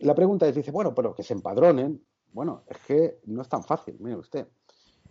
[0.00, 2.04] la pregunta es, dice, bueno, pero que se empadronen.
[2.32, 4.46] Bueno, es que no es tan fácil, mire usted.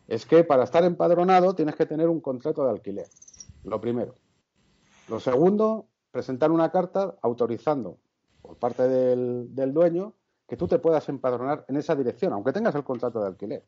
[0.07, 3.07] Es que para estar empadronado tienes que tener un contrato de alquiler,
[3.63, 4.15] lo primero.
[5.09, 7.97] Lo segundo, presentar una carta autorizando
[8.45, 10.13] por parte del, dueño
[10.47, 13.63] que tú te puedas empadronar en esa dirección, aunque tengas el contrato de alquiler.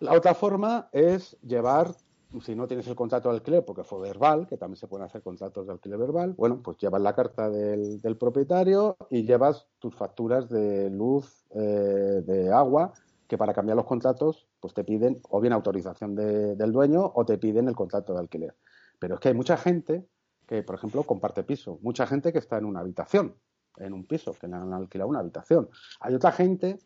[0.00, 1.94] La otra forma es llevar,
[2.42, 5.22] si no tienes el contrato de alquiler porque fue verbal, que también se pueden hacer
[5.22, 10.48] contratos de alquiler verbal, bueno, pues llevas la carta del, propietario y llevas tus facturas
[10.50, 12.92] de luz, eh, de agua,
[13.26, 17.38] que para cambiar los contratos, pues te piden o bien autorización del dueño o te
[17.38, 18.54] piden el contrato de alquiler.
[18.98, 20.06] Pero es que hay mucha gente
[20.46, 23.34] que, por ejemplo, comparte piso, mucha gente que está en una habitación
[23.78, 25.68] en un piso, que le han alquilado una habitación.
[26.00, 26.78] Hay otra gente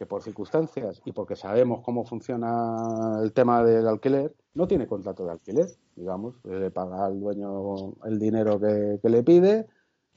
[0.00, 5.26] que por circunstancias y porque sabemos cómo funciona el tema del alquiler, no tiene contrato
[5.26, 9.66] de alquiler, digamos, le paga al dueño el dinero que, le pide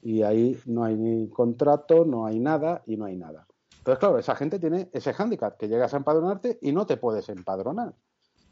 [0.01, 3.45] y ahí no hay ni contrato, no hay nada y no hay nada.
[3.79, 7.27] Entonces, claro, esa gente tiene ese hándicap, que llegas a empadronarte y no te puedes
[7.27, 7.93] empadronar.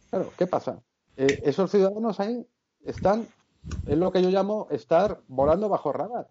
[0.09, 0.81] Claro, ¿qué pasa?
[1.15, 2.45] Eh, esos ciudadanos ahí
[2.83, 3.25] están,
[3.85, 6.27] es lo que yo llamo estar volando bajo radar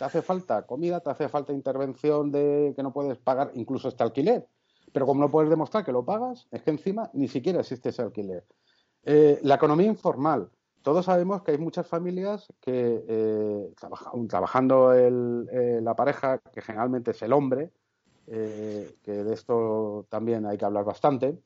[0.00, 4.02] te hace falta comida, te hace falta intervención de que no puedes pagar incluso este
[4.02, 4.46] alquiler.
[4.94, 8.00] Pero como no puedes demostrar que lo pagas, es que encima ni siquiera existe ese
[8.00, 8.42] alquiler.
[9.04, 10.48] Eh, la economía informal.
[10.80, 13.74] Todos sabemos que hay muchas familias que eh,
[14.26, 17.70] trabajando eh, la pareja, que generalmente es el hombre,
[18.26, 21.36] que de esto también hay que hablar bastante,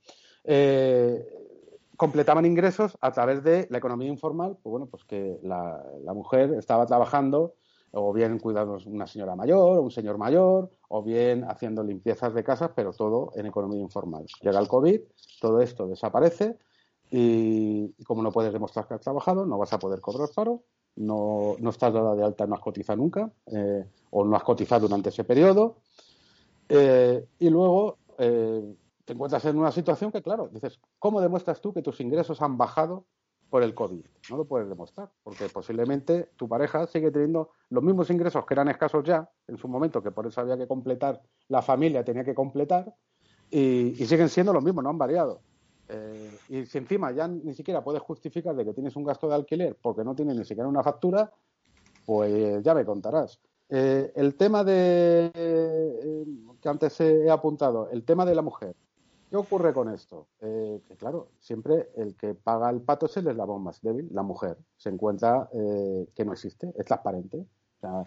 [1.96, 6.52] completaban ingresos a través de la economía informal, pues bueno, pues que la, la mujer
[6.52, 7.55] estaba trabajando
[7.95, 12.45] o bien cuidando una señora mayor o un señor mayor, o bien haciendo limpiezas de
[12.45, 14.26] casas, pero todo en economía informal.
[14.40, 15.01] Llega el COVID,
[15.40, 16.59] todo esto desaparece
[17.11, 20.62] y, como no puedes demostrar que has trabajado, no vas a poder cobrar paro,
[20.97, 24.88] no, no estás dada de alta, no has cotizado nunca, eh, o no has cotizado
[24.88, 25.76] durante ese periodo,
[26.68, 28.74] eh, y luego eh,
[29.05, 32.57] te encuentras en una situación que, claro, dices, ¿cómo demuestras tú que tus ingresos han
[32.57, 33.05] bajado
[33.55, 34.05] por el COVID.
[34.30, 38.66] No lo puedes demostrar, porque posiblemente tu pareja sigue teniendo los mismos ingresos que eran
[38.66, 42.34] escasos ya en su momento, que por eso había que completar, la familia tenía que
[42.34, 42.92] completar,
[43.52, 45.40] y, siguen siendo los mismos, no han variado.
[45.88, 49.36] Eh, y si encima ya ni siquiera puedes justificar de que tienes un gasto de
[49.36, 51.30] alquiler porque no tienes ni siquiera una factura,
[52.05, 53.38] pues ya me contarás.
[53.68, 56.24] Eh, el tema de eh,
[56.61, 58.74] que antes he apuntado, el tema de la mujer.
[59.35, 60.28] ¿Qué ocurre con esto?
[60.43, 64.22] Eh, que claro, siempre el que paga el pato es el eslabón más débil, la
[64.22, 64.57] mujer.
[64.76, 67.39] Se encuentra eh, que no existe, es transparente.
[67.39, 68.05] O sea,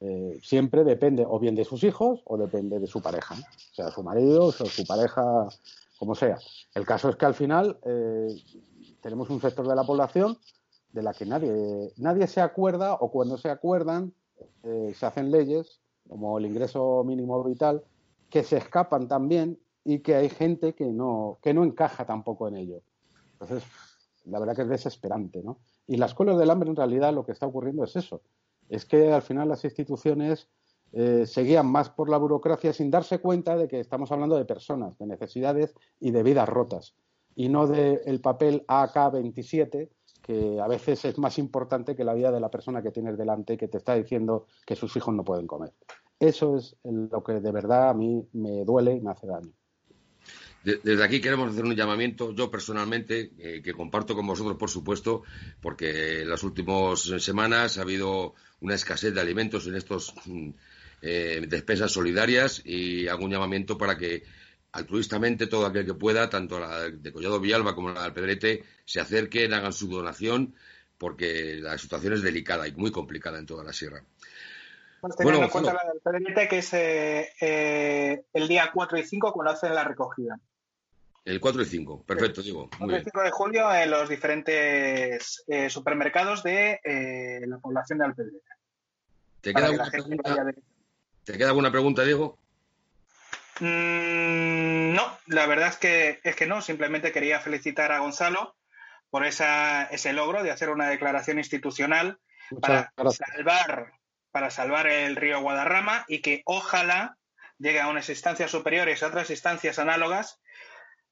[0.00, 3.90] eh, siempre depende o bien de sus hijos o depende de su pareja, o sea,
[3.90, 5.48] su marido o su pareja,
[5.98, 6.36] como sea.
[6.74, 7.78] El caso es que al final
[9.00, 10.36] tenemos un sector de la población
[10.92, 14.12] de la que nadie, nadie se acuerda o cuando se acuerdan
[14.62, 17.82] se hacen leyes como el ingreso mínimo vital
[18.28, 22.56] que se escapan también y que hay gente que no, que no encaja tampoco en
[22.56, 22.82] ello.
[23.34, 23.62] Entonces,
[24.24, 25.60] la verdad que es desesperante, ¿no?
[25.86, 28.20] Y las escuelas del hambre, en realidad, lo que está ocurriendo es eso.
[28.68, 30.48] Es que al final las instituciones
[30.92, 34.44] eh, se guían más por la burocracia sin darse cuenta de que estamos hablando de
[34.44, 36.96] personas, de necesidades y de vidas rotas.
[37.36, 39.88] Y no del papel AK-27,
[40.20, 43.56] que a veces es más importante que la vida de la persona que tienes delante
[43.56, 45.72] que te está diciendo que sus hijos no pueden comer.
[46.18, 49.52] Eso es lo que de verdad a mí me duele y me hace daño
[50.66, 55.22] desde aquí queremos hacer un llamamiento, yo personalmente, eh, que comparto con vosotros, por supuesto,
[55.60, 60.50] porque en las últimas semanas ha habido una escasez de alimentos en estas mm,
[61.02, 64.24] eh, despensas solidarias y hago un llamamiento para que
[64.72, 68.98] altruistamente todo aquel que pueda, tanto la de Collado Villalba como la del Pedrete, se
[68.98, 70.56] acerquen, hagan su donación,
[70.98, 74.02] porque la situación es delicada y muy complicada en toda la sierra.
[75.00, 79.32] Pues teniendo en cuenta la del Pedrete, que es eh, el día 4 y 5
[79.32, 80.40] cuando hacen la recogida.
[81.26, 82.70] El 4 y 5, perfecto, digo.
[82.70, 87.98] El 4 y 5 de julio en los diferentes eh, supermercados de eh, la población
[87.98, 88.56] de Alpedreta.
[89.40, 90.46] ¿Te queda, alguna pregunta,
[91.24, 92.38] ¿Te queda alguna pregunta, Diego?
[93.58, 96.62] Mm, no, la verdad es que, es que no.
[96.62, 98.54] Simplemente quería felicitar a Gonzalo
[99.10, 102.20] por esa, ese logro de hacer una declaración institucional
[102.60, 103.94] para salvar,
[104.30, 107.18] para salvar el río Guadarrama y que ojalá
[107.58, 110.38] llegue a unas instancias superiores, a otras instancias análogas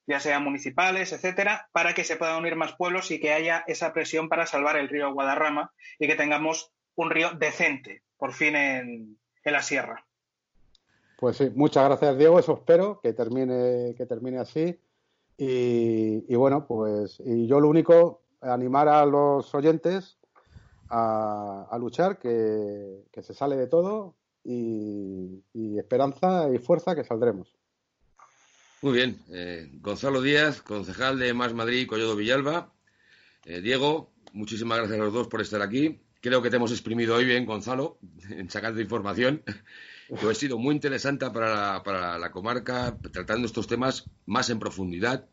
[0.07, 3.93] ya sean municipales, etcétera, para que se puedan unir más pueblos y que haya esa
[3.93, 9.19] presión para salvar el río Guadarrama y que tengamos un río decente, por fin en,
[9.45, 10.07] la sierra.
[11.19, 14.79] Pues sí, muchas gracias Diego, eso espero que termine, que termine así.
[15.37, 20.19] Y, bueno, pues y yo lo único, animar a los oyentes
[20.89, 24.15] a, luchar, que, se sale de todo
[24.45, 25.43] y
[25.79, 27.55] esperanza y fuerza que saldremos.
[28.85, 29.19] Muy bien.
[29.31, 32.71] Eh, Gonzalo Díaz, concejal de Más Madrid, Collado Villalba.
[33.47, 36.03] Eh, Diego, muchísimas gracias a los dos por estar aquí.
[36.21, 37.99] Creo que te hemos exprimido hoy bien, Gonzalo,
[38.29, 39.43] en sacando información,
[40.21, 45.31] que ha sido muy interesante para la, comarca, tratando estos temas más en profundidad,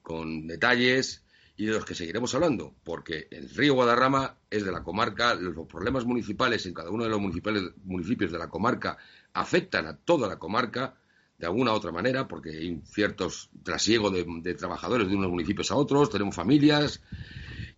[0.00, 1.22] con detalles
[1.58, 5.68] y de los que seguiremos hablando, porque el río Guadarrama es de la comarca, los
[5.68, 8.96] problemas municipales en cada uno de los municipios de la comarca
[9.34, 10.94] afectan a toda la comarca
[11.38, 15.76] de alguna u otra manera, porque hay ciertos trasiego de, trabajadores de unos municipios a
[15.76, 17.02] otros, tenemos familias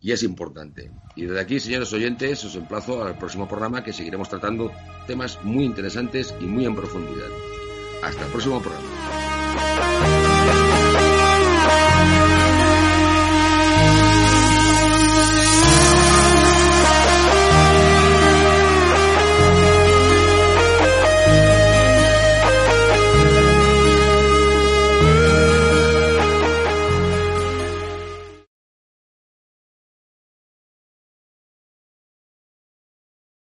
[0.01, 0.93] y es importante.
[1.17, 4.71] Y desde aquí, señores oyentes, os emplazo al próximo programa que seguiremos tratando
[5.07, 7.29] temas muy interesantes y muy en profundidad.
[8.03, 8.98] Hasta el próximo programa.